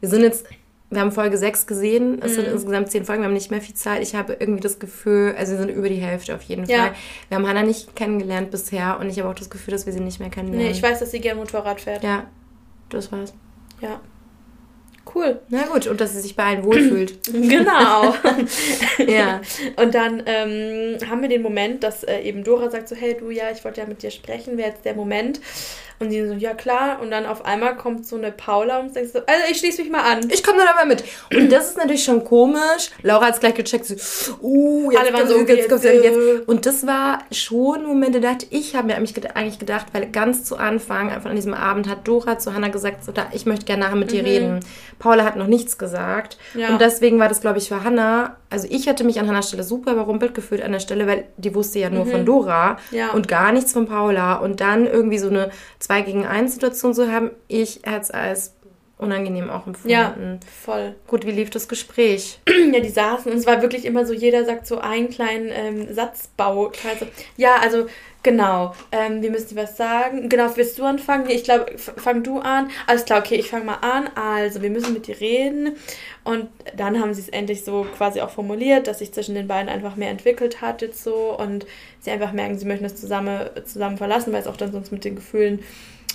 [0.00, 0.46] wir sind jetzt,
[0.90, 2.34] wir haben Folge 6 gesehen, es mhm.
[2.34, 4.02] sind insgesamt 10 Folgen, wir haben nicht mehr viel Zeit.
[4.02, 6.78] Ich habe irgendwie das Gefühl, also wir sind über die Hälfte auf jeden ja.
[6.78, 6.94] Fall.
[7.28, 10.00] Wir haben Hannah nicht kennengelernt bisher und ich habe auch das Gefühl, dass wir sie
[10.00, 10.66] nicht mehr kennenlernen.
[10.66, 12.02] Nee, ich weiß, dass sie gerne Motorrad fährt.
[12.02, 12.26] Ja,
[12.88, 13.34] das war's.
[13.80, 14.00] Ja.
[15.12, 15.40] Cool.
[15.48, 17.22] Na gut, und dass sie sich bei allen wohlfühlt.
[17.32, 18.14] genau.
[19.06, 19.40] ja.
[19.76, 23.30] Und dann ähm, haben wir den Moment, dass äh, eben Dora sagt so, hey du,
[23.30, 25.40] ja, ich wollte ja mit dir sprechen, wäre jetzt der Moment.
[26.00, 27.00] Und die so, ja klar.
[27.00, 29.90] Und dann auf einmal kommt so eine Paula und sagt so, also ich schließe mich
[29.90, 30.28] mal an.
[30.30, 31.04] Ich komme dann aber mit.
[31.32, 32.90] Und das ist natürlich schon komisch.
[33.02, 33.94] Laura hat es gleich gecheckt, so,
[34.42, 36.48] uh, jetzt Alle waren so, jetzt, jetzt, jetzt, jetzt.
[36.48, 40.56] Und das war schon Momente, da dachte ich, habe mir eigentlich gedacht, weil ganz zu
[40.56, 43.84] Anfang, einfach an diesem Abend, hat Dora zu Hannah gesagt, so, da, ich möchte gerne
[43.84, 44.28] nachher mit dir mhm.
[44.28, 44.60] reden.
[44.98, 46.38] Paula hat noch nichts gesagt.
[46.54, 46.70] Ja.
[46.70, 49.64] Und deswegen war das, glaube ich, für Hannah, also ich hätte mich an Hannahs Stelle
[49.64, 52.10] super überrumpelt gefühlt an der Stelle, weil die wusste ja nur mhm.
[52.10, 53.10] von Dora ja.
[53.10, 54.36] und gar nichts von Paula.
[54.36, 55.50] Und dann irgendwie so eine
[55.80, 58.53] zwei gegen eins Situation zu haben, ich hätte es als
[58.96, 59.90] unangenehm auch empfunden.
[59.90, 60.16] Ja,
[60.62, 60.94] voll.
[61.08, 62.38] Gut, wie lief das Gespräch?
[62.72, 65.94] Ja, die saßen und es war wirklich immer so, jeder sagt so einen kleinen ähm,
[65.94, 66.72] Satzbau.
[66.88, 67.86] Also, ja, also
[68.22, 70.28] genau, ähm, wir müssen was sagen.
[70.28, 71.28] Genau, willst du anfangen?
[71.28, 72.70] Ich glaube, fang du an.
[72.86, 74.08] Alles klar, okay, ich fange mal an.
[74.16, 75.76] Also, wir müssen mit dir reden.
[76.24, 79.68] Und dann haben sie es endlich so quasi auch formuliert, dass sich zwischen den beiden
[79.68, 81.66] einfach mehr entwickelt hat jetzt so und
[82.00, 85.04] sie einfach merken, sie möchten es zusammen, zusammen verlassen, weil es auch dann sonst mit
[85.04, 85.60] den Gefühlen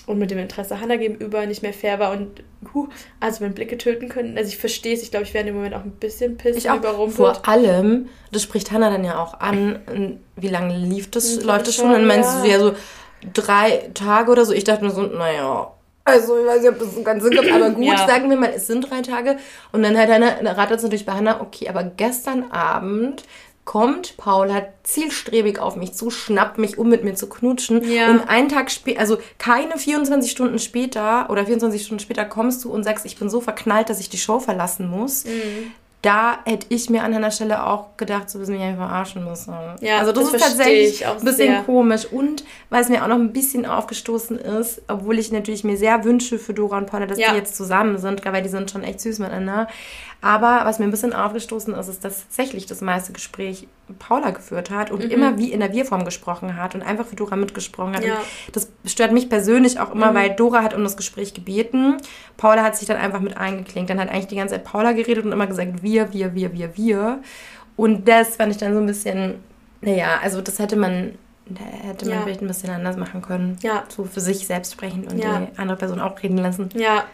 [0.10, 2.42] und mit dem Interesse Hannah gegenüber nicht mehr fair war und
[2.74, 2.88] huh,
[3.20, 4.40] also wenn Blicke töten können.
[4.40, 6.66] Also ich verstehe es, ich glaube, ich wäre in dem Moment auch ein bisschen piss
[6.66, 7.16] überrumpelt.
[7.16, 11.68] Vor allem, das spricht Hannah dann ja auch an, wie lange lief das, das läuft
[11.68, 11.86] das schon?
[11.86, 12.42] Und dann meinst ja.
[12.42, 12.74] du ja so
[13.36, 14.54] drei Tage oder so.
[14.54, 15.74] Ich dachte mir so, naja,
[16.06, 18.08] also ich weiß nicht, ob das so ganz Sinn gibt, aber gut, ja.
[18.08, 19.38] sagen wir mal, es sind drei Tage.
[19.72, 23.24] Und dann hat Hannah, ratet es natürlich bei Hannah, okay, aber gestern Abend
[23.66, 27.84] kommt Paula zielstrebig auf mich zu, schnappt mich, um mit mir zu knutschen.
[27.90, 28.10] Ja.
[28.10, 32.72] Und einen Tag später, also keine 24 Stunden später oder 24 Stunden später kommst du
[32.72, 35.26] und sagst, ich bin so verknallt, dass ich die Show verlassen muss.
[35.26, 35.72] Mhm.
[36.02, 39.54] Da hätte ich mir an einer Stelle auch gedacht, so, dass mich einfach verarschen müssen.
[39.82, 41.64] Ja, also das, das ist tatsächlich ein bisschen sehr.
[41.64, 42.06] komisch.
[42.06, 46.06] Und weil es mir auch noch ein bisschen aufgestoßen ist, obwohl ich natürlich mir sehr
[46.06, 47.32] wünsche für Dora und Paula, dass ja.
[47.32, 49.68] die jetzt zusammen sind, weil die sind schon echt süß miteinander.
[50.22, 53.68] Aber was mir ein bisschen aufgestoßen ist, ist, dass tatsächlich das meiste Gespräch
[53.98, 55.12] Paula geführt hat und mhm.
[55.12, 58.04] immer wie in der Wir-Form gesprochen hat und einfach für Dora mitgesprochen hat.
[58.04, 58.22] Ja.
[58.54, 60.16] das stört mich persönlich auch immer, mhm.
[60.16, 61.98] weil Dora hat um das Gespräch gebeten.
[62.38, 63.90] Paula hat sich dann einfach mit eingeklinkt.
[63.90, 66.78] Dann hat eigentlich die ganze Zeit Paula geredet und immer gesagt, wir, wir, wir, wir,
[66.78, 67.20] wir.
[67.76, 69.36] Und das fand ich dann so ein bisschen,
[69.82, 71.14] naja, also das hätte man
[71.84, 72.22] hätte man ja.
[72.22, 73.58] vielleicht ein bisschen anders machen können.
[73.62, 73.84] Ja.
[73.88, 75.40] So für sich selbst sprechen und ja.
[75.40, 76.70] die andere Person auch reden lassen.
[76.76, 77.06] Ja,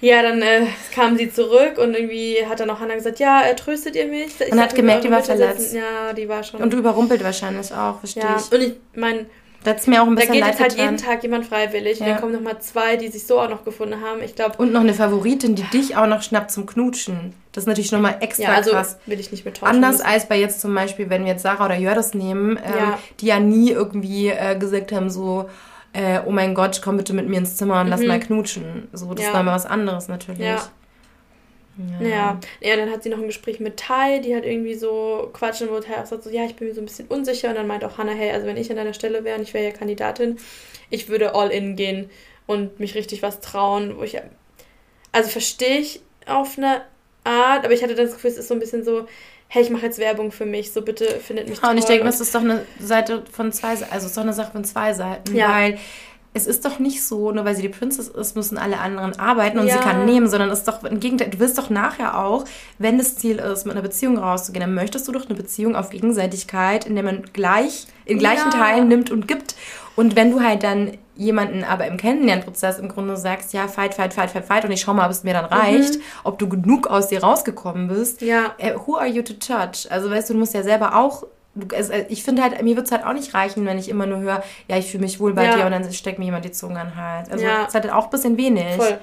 [0.00, 3.56] ja, dann äh, kam sie zurück und irgendwie hat dann auch Hannah gesagt, ja, äh,
[3.56, 4.40] tröstet ihr mich?
[4.40, 5.74] Ich Man hat gemerkt, die war verletzt.
[5.74, 6.62] Ja, die war schon.
[6.62, 8.36] Und du überrumpelt wahrscheinlich auch, verstehe ja.
[8.38, 8.52] ich.
[8.52, 9.26] Und ich meine,
[9.64, 11.98] das ist mir auch ein bisschen Da geht jetzt halt jeden Tag jemand freiwillig.
[11.98, 12.04] Ja.
[12.04, 14.22] Und dann kommen nochmal zwei, die sich so auch noch gefunden haben.
[14.22, 14.56] Ich glaube.
[14.58, 17.32] Und noch eine Favoritin, die dich auch noch schnappt zum Knutschen.
[17.52, 18.98] Das ist natürlich nochmal extra ja, also krass.
[19.06, 19.74] will ich nicht betäuschen.
[19.74, 22.98] Anders als bei jetzt zum Beispiel, wenn wir jetzt Sarah oder Jördis nehmen, ähm, ja.
[23.20, 25.48] die ja nie irgendwie äh, gesagt haben, so,
[25.94, 27.90] äh, oh mein Gott, komm bitte mit mir ins Zimmer und mhm.
[27.90, 28.88] lass mal knutschen.
[28.92, 29.32] So, das ja.
[29.32, 30.40] war mal was anderes natürlich.
[30.40, 30.60] Ja.
[32.00, 32.06] Ja.
[32.06, 32.40] ja.
[32.60, 35.80] ja, dann hat sie noch ein Gespräch mit Tai, die hat irgendwie so quatschen, wo
[35.80, 37.48] Tai auch sagt so, ja, ich bin mir so ein bisschen unsicher.
[37.48, 39.54] Und dann meint auch Hannah, hey, also wenn ich an deiner Stelle wäre und ich
[39.54, 40.36] wäre ja Kandidatin,
[40.90, 42.10] ich würde all in gehen
[42.46, 44.20] und mich richtig was trauen, wo ich,
[45.12, 46.82] also verstehe ich auf eine
[47.24, 49.06] Art, aber ich hatte das Gefühl, es ist so ein bisschen so,
[49.48, 51.70] hey, ich mache jetzt Werbung für mich, so bitte findet mich toll.
[51.70, 54.52] Und ich denke, das ist doch eine Seite von zwei, also ist doch eine Sache
[54.52, 55.48] von zwei Seiten, ja.
[55.48, 55.78] weil
[56.36, 59.58] es ist doch nicht so, nur weil sie die Princess ist, müssen alle anderen arbeiten
[59.58, 59.74] und ja.
[59.74, 62.44] sie kann nehmen, sondern es ist doch im Gegenteil, du willst doch nachher auch,
[62.78, 65.90] wenn das Ziel ist, mit einer Beziehung rauszugehen, dann möchtest du doch eine Beziehung auf
[65.90, 68.58] Gegenseitigkeit, in der man gleich, in gleichen ja.
[68.58, 69.54] Teilen nimmt und gibt.
[69.94, 74.12] Und wenn du halt dann jemanden aber im Kennenlernprozess im Grunde sagst, ja, fight, fight,
[74.12, 76.02] fight, fight, fight und ich schau mal, ob es mir dann reicht, mhm.
[76.24, 78.20] ob du genug aus dir rausgekommen bist.
[78.22, 78.54] Ja.
[78.58, 79.86] Äh, who are you to judge?
[79.88, 81.24] Also weißt du, du musst ja selber auch
[82.08, 84.42] ich finde halt, mir wird es halt auch nicht reichen, wenn ich immer nur höre,
[84.68, 85.56] ja, ich fühle mich wohl bei ja.
[85.56, 87.30] dir und dann steckt mir jemand die Zunge an den Hals.
[87.30, 87.58] Also ja.
[87.58, 88.74] das ist halt auch ein bisschen wenig.
[88.76, 88.98] Voll.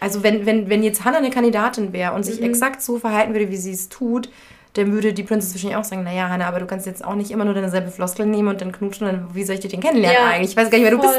[0.00, 2.46] Also wenn, wenn, wenn jetzt Hannah eine Kandidatin wäre und sich mhm.
[2.46, 4.30] exakt so verhalten würde, wie sie es tut,
[4.74, 7.30] dann würde die Princess wahrscheinlich auch sagen, naja, Hannah, aber du kannst jetzt auch nicht
[7.30, 9.70] immer nur deine selbe Floskel nehmen und dann knutschen, und dann, wie soll ich dich
[9.70, 10.50] denn kennenlernen ja, eigentlich?
[10.50, 11.14] Ich weiß gar nicht, wer du bist.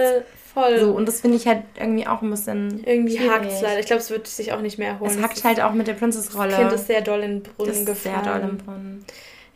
[0.53, 0.79] Voll.
[0.79, 2.83] So, und das finde ich halt irgendwie auch ein bisschen.
[2.85, 3.79] Irgendwie hakt es leider.
[3.79, 5.11] Ich glaube, es wird sich auch nicht mehr erholen.
[5.11, 6.49] Es hakt halt auch mit der Princess-Rolle.
[6.49, 8.23] Das Kind ist sehr doll in den Brunnen das gefallen.
[8.23, 9.05] Sehr doll im Brunnen.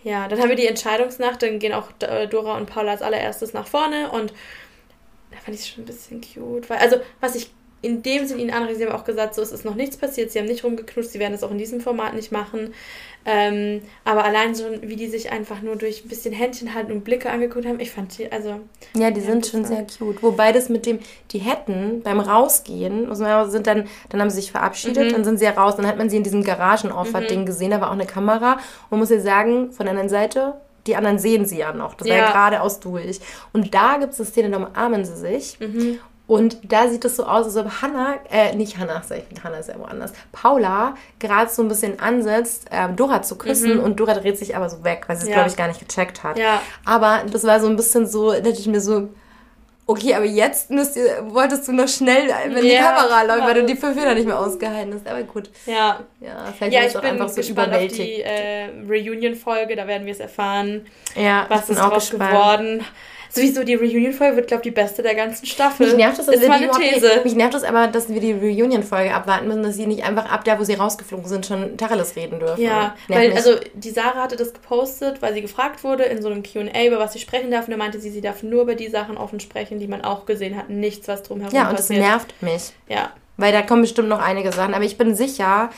[0.08, 3.52] Ja, dann haben wir die Entscheidungsnacht, dann gehen auch äh, Dora und Paula als allererstes
[3.52, 4.32] nach vorne und
[5.32, 6.70] da fand ich es schon ein bisschen cute.
[6.70, 7.52] Weil, also, was ich
[7.82, 10.32] in dem Sinne ihnen anregen, sie haben auch gesagt, so es ist noch nichts passiert,
[10.32, 12.74] sie haben nicht rumgeknutscht, sie werden das auch in diesem Format nicht machen.
[13.26, 17.04] Ähm, aber allein schon, wie die sich einfach nur durch ein bisschen Händchen halten und
[17.04, 18.62] Blicke angeguckt haben, ich fand die, also.
[18.96, 20.24] Ja, die sind schon sehr cute.
[20.24, 21.00] Wobei das mit dem,
[21.32, 25.12] die hätten beim Rausgehen, also sind dann, dann haben sie sich verabschiedet, mhm.
[25.12, 27.46] dann sind sie ja raus, dann hat man sie in diesem Garagenauffahrt-Ding mhm.
[27.46, 28.54] gesehen, da war auch eine Kamera.
[28.54, 30.54] Und man muss ja sagen, von der anderen Seite,
[30.88, 31.96] die anderen sehen sie ja noch.
[31.96, 32.14] Das ja.
[32.14, 33.20] war ja geradeaus durch.
[33.52, 35.60] Und da gibt es eine Szene, da umarmen sie sich.
[35.60, 36.00] Mhm.
[36.28, 39.60] Und da sieht es so aus, als ob Hannah, äh, nicht Hannah, sag ich, Hannah
[39.60, 43.84] ist ja woanders, Paula gerade so ein bisschen ansetzt, äh, Dora zu küssen mhm.
[43.84, 45.36] und Dora dreht sich aber so weg, weil sie es, ja.
[45.36, 46.38] glaube ich, gar nicht gecheckt hat.
[46.38, 46.62] Ja.
[46.84, 49.08] Aber das war so ein bisschen so, da dachte ich mir so,
[49.86, 53.66] okay, aber jetzt müsst ihr, wolltest du noch schnell, wenn die Kamera läuft, weil du
[53.66, 55.08] die fünf Meter nicht mehr ausgehalten hast.
[55.08, 55.50] Aber gut.
[55.66, 56.02] Ja.
[56.20, 60.06] Ja, vielleicht ja, ich auch bin einfach so gespannt auf die äh, Reunion-Folge, da werden
[60.06, 60.86] wir es erfahren.
[61.16, 62.84] Ja, was ist draus geworden
[63.30, 65.88] sowieso die Reunion-Folge wird, glaube ich, die beste der ganzen Staffel.
[65.88, 67.22] Mich nervt das, dass ist wir meine These.
[67.24, 70.44] Mich nervt das aber, dass wir die Reunion-Folge abwarten müssen, dass sie nicht einfach ab
[70.44, 72.62] da, wo sie rausgeflogen sind, schon Tacheles reden dürfen.
[72.62, 76.44] Ja, weil, also die Sarah hatte das gepostet, weil sie gefragt wurde in so einem
[76.44, 77.68] Q&A, über was sie sprechen darf.
[77.68, 80.26] Und da meinte sie, sie darf nur über die Sachen offen sprechen, die man auch
[80.26, 80.70] gesehen hat.
[80.70, 81.64] Nichts, was drumherum passiert.
[81.64, 82.00] Ja, und passiert.
[82.00, 82.74] das nervt mich.
[82.90, 83.12] Ja.
[83.38, 84.74] Weil da kommen bestimmt noch einige Sachen.
[84.74, 85.70] Aber ich bin sicher,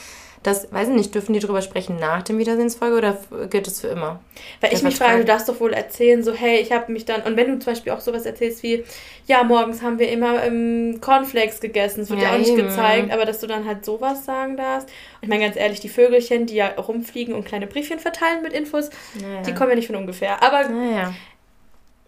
[0.44, 3.18] das, weiß ich nicht, dürfen die drüber sprechen nach dem Wiedersehensfolge oder
[3.50, 4.22] gilt es für immer?
[4.62, 7.24] Weil ich mich frage, du darfst doch wohl erzählen, so, hey, ich habe mich dann,
[7.24, 8.86] und wenn du zum Beispiel auch sowas erzählst wie,
[9.28, 13.12] ja, morgens haben wir immer ähm, Cornflakes gegessen, das wird ja, ja auch nicht gezeigt,
[13.12, 14.88] aber dass du dann halt sowas sagen darfst.
[14.88, 18.54] Und ich meine ganz ehrlich, die Vögelchen, die ja rumfliegen und kleine Briefchen verteilen mit
[18.54, 18.90] Infos,
[19.22, 19.42] ja.
[19.42, 20.42] die kommen ja nicht von ungefähr.
[20.42, 21.14] Aber ja,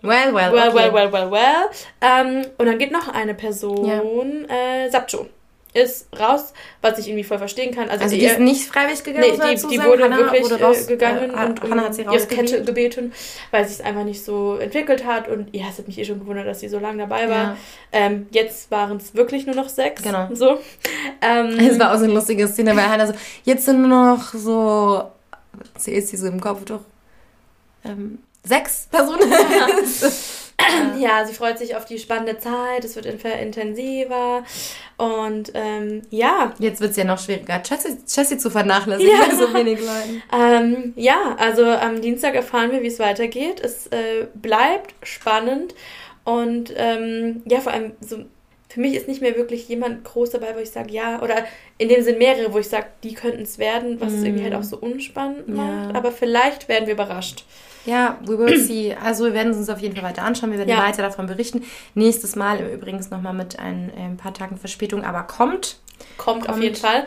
[0.04, 0.92] Well, well, well, okay.
[0.92, 1.70] well, well, well, well.
[2.02, 4.86] Ähm, und dann geht noch eine Person, ja.
[4.86, 5.28] äh, Sapcho
[5.74, 7.90] ist raus, was ich irgendwie voll verstehen kann.
[7.90, 10.84] Also, also die, ist nicht freiwillig gegangen, nee, die, die wurde Hannah wirklich wurde raus,
[10.84, 13.14] äh, gegangen äh, und Hannah hat sie ihre Kette gebeten,
[13.52, 16.20] weil sie es einfach nicht so entwickelt hat und ja, es hat mich eh schon
[16.20, 17.44] gewundert, dass sie so lange dabei war.
[17.44, 17.58] Ja.
[17.94, 20.04] Ähm, jetzt waren es wirklich nur noch sechs.
[20.04, 20.28] Genau.
[20.34, 20.60] So.
[21.22, 23.14] Ähm, es war auch so eine lustige Szene, weil Hannah so,
[23.46, 25.04] jetzt sind nur noch so,
[25.78, 26.82] zählt sie so im Kopf doch,
[27.86, 29.32] ähm, sechs Personen.
[29.32, 29.68] ja,
[31.26, 33.06] sie freut sich auf die spannende Zeit, es wird
[33.40, 34.44] intensiver
[34.98, 36.54] und ähm, ja.
[36.60, 39.26] Jetzt wird es ja noch schwieriger, Jessie, Jessie zu vernachlässigen ja.
[39.26, 40.24] bei so wenig Leuten.
[40.34, 43.60] Ähm, ja, also am Dienstag erfahren wir, wie es weitergeht.
[43.60, 45.76] Es äh, bleibt spannend
[46.24, 48.26] und ähm, ja, vor allem so
[48.72, 51.44] für mich ist nicht mehr wirklich jemand groß dabei, wo ich sage, ja, oder
[51.78, 54.16] in dem Sinn mehrere, wo ich sage, die könnten es werden, was mm.
[54.16, 55.56] es irgendwie halt auch so unspannend ja.
[55.56, 55.96] macht.
[55.96, 57.44] Aber vielleicht werden wir überrascht.
[57.86, 58.96] Ja, we will see.
[58.96, 60.52] Also wir werden es uns auf jeden Fall weiter anschauen.
[60.52, 60.82] Wir werden ja.
[60.82, 61.64] weiter davon berichten.
[61.96, 65.80] Nächstes Mal übrigens nochmal mit ein, ein, paar Tagen Verspätung, aber kommt.
[66.18, 66.50] Kommt, kommt.
[66.50, 67.06] auf jeden Fall.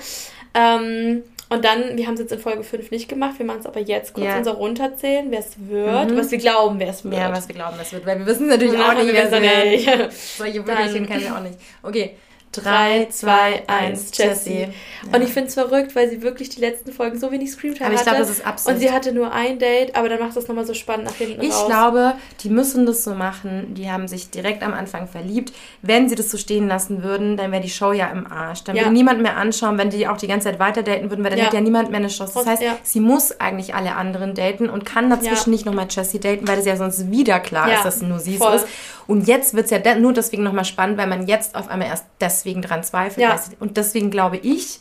[0.52, 3.66] Ähm, und dann, wir haben es jetzt in Folge 5 nicht gemacht, wir machen es
[3.66, 4.38] aber jetzt kurz ja.
[4.38, 6.16] unser runterzählen, wer es wird, mhm.
[6.16, 7.14] was wir glauben, wer es wird.
[7.14, 9.86] Ja, was wir glauben, wer es wird, weil wir wissen natürlich auch nicht, wer es
[9.86, 10.12] wird.
[10.12, 11.59] Solche Wunderchen kennen wir auch nicht.
[11.82, 12.16] Okay,
[12.57, 14.68] 3, 2, 1, Jessie.
[15.12, 17.92] Und ich finde es verrückt, weil sie wirklich die letzten Folgen so wenig Screamtime hatte.
[17.92, 18.74] Aber ich glaube, das ist absurd.
[18.74, 21.42] Und sie hatte nur ein Date, aber dann macht das nochmal so spannend nach hinten
[21.42, 21.62] ich raus.
[21.62, 23.74] Ich glaube, die müssen das so machen.
[23.74, 25.52] Die haben sich direkt am Anfang verliebt.
[25.82, 28.64] Wenn sie das so stehen lassen würden, dann wäre die Show ja im Arsch.
[28.64, 28.82] Dann ja.
[28.82, 31.38] würde niemand mehr anschauen, wenn die auch die ganze Zeit weiter daten würden, weil dann
[31.38, 31.46] ja.
[31.46, 32.32] hätte ja niemand mehr eine Chance.
[32.34, 32.76] Das heißt, ja.
[32.82, 36.66] sie muss eigentlich alle anderen daten und kann dazwischen nicht nochmal Jessie daten, weil das
[36.66, 38.68] ja sonst wieder klar ist, dass nur sie es ist.
[39.07, 42.07] Und jetzt wird es ja nur deswegen nochmal spannend, weil man jetzt auf einmal erst
[42.45, 43.18] deswegen dran zweifelt.
[43.18, 43.40] Ja.
[43.59, 44.80] Und deswegen glaube ich,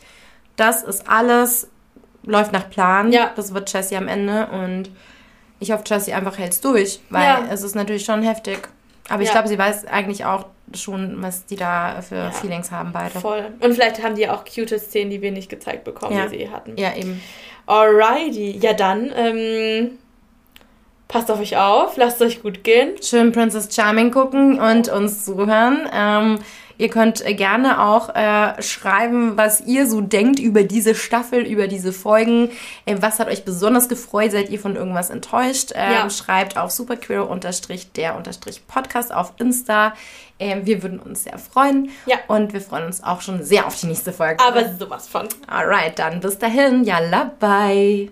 [0.55, 1.69] das ist alles,
[2.23, 3.11] läuft nach Plan.
[3.11, 3.31] Ja.
[3.35, 4.47] Das wird Jessie am Ende.
[4.47, 4.89] Und
[5.59, 7.47] ich hoffe, Jessie einfach hält es durch, weil ja.
[7.49, 8.67] es ist natürlich schon heftig.
[9.09, 12.31] Aber ich glaube, sie weiß eigentlich auch schon, was die da für ja.
[12.31, 13.19] Feelings haben beide.
[13.19, 13.45] Voll.
[13.59, 16.27] Und vielleicht haben die auch cute Szenen, die wir nicht gezeigt bekommen, ja.
[16.27, 16.77] die sie hatten.
[16.77, 17.21] Ja, eben.
[17.65, 18.57] Alrighty.
[18.59, 19.91] Ja, dann, ähm,
[21.13, 22.95] Passt auf euch auf, lasst euch gut gehen.
[22.99, 25.87] Schön Princess Charming gucken und uns zuhören.
[25.93, 26.39] Ähm,
[26.77, 31.93] ihr könnt gerne auch äh, schreiben, was ihr so denkt über diese Staffel, über diese
[31.93, 32.49] Folgen.
[32.85, 34.31] Äh, was hat euch besonders gefreut?
[34.31, 35.71] Seid ihr von irgendwas enttäuscht?
[35.75, 36.09] Ähm, ja.
[36.09, 39.93] Schreibt auf superqueer-der-podcast auf Insta.
[40.39, 41.89] Ähm, wir würden uns sehr freuen.
[42.05, 42.17] Ja.
[42.27, 44.43] Und wir freuen uns auch schon sehr auf die nächste Folge.
[44.43, 45.27] Aber sowas von.
[45.47, 46.83] Alright, dann bis dahin.
[46.83, 48.11] Yalla, bye.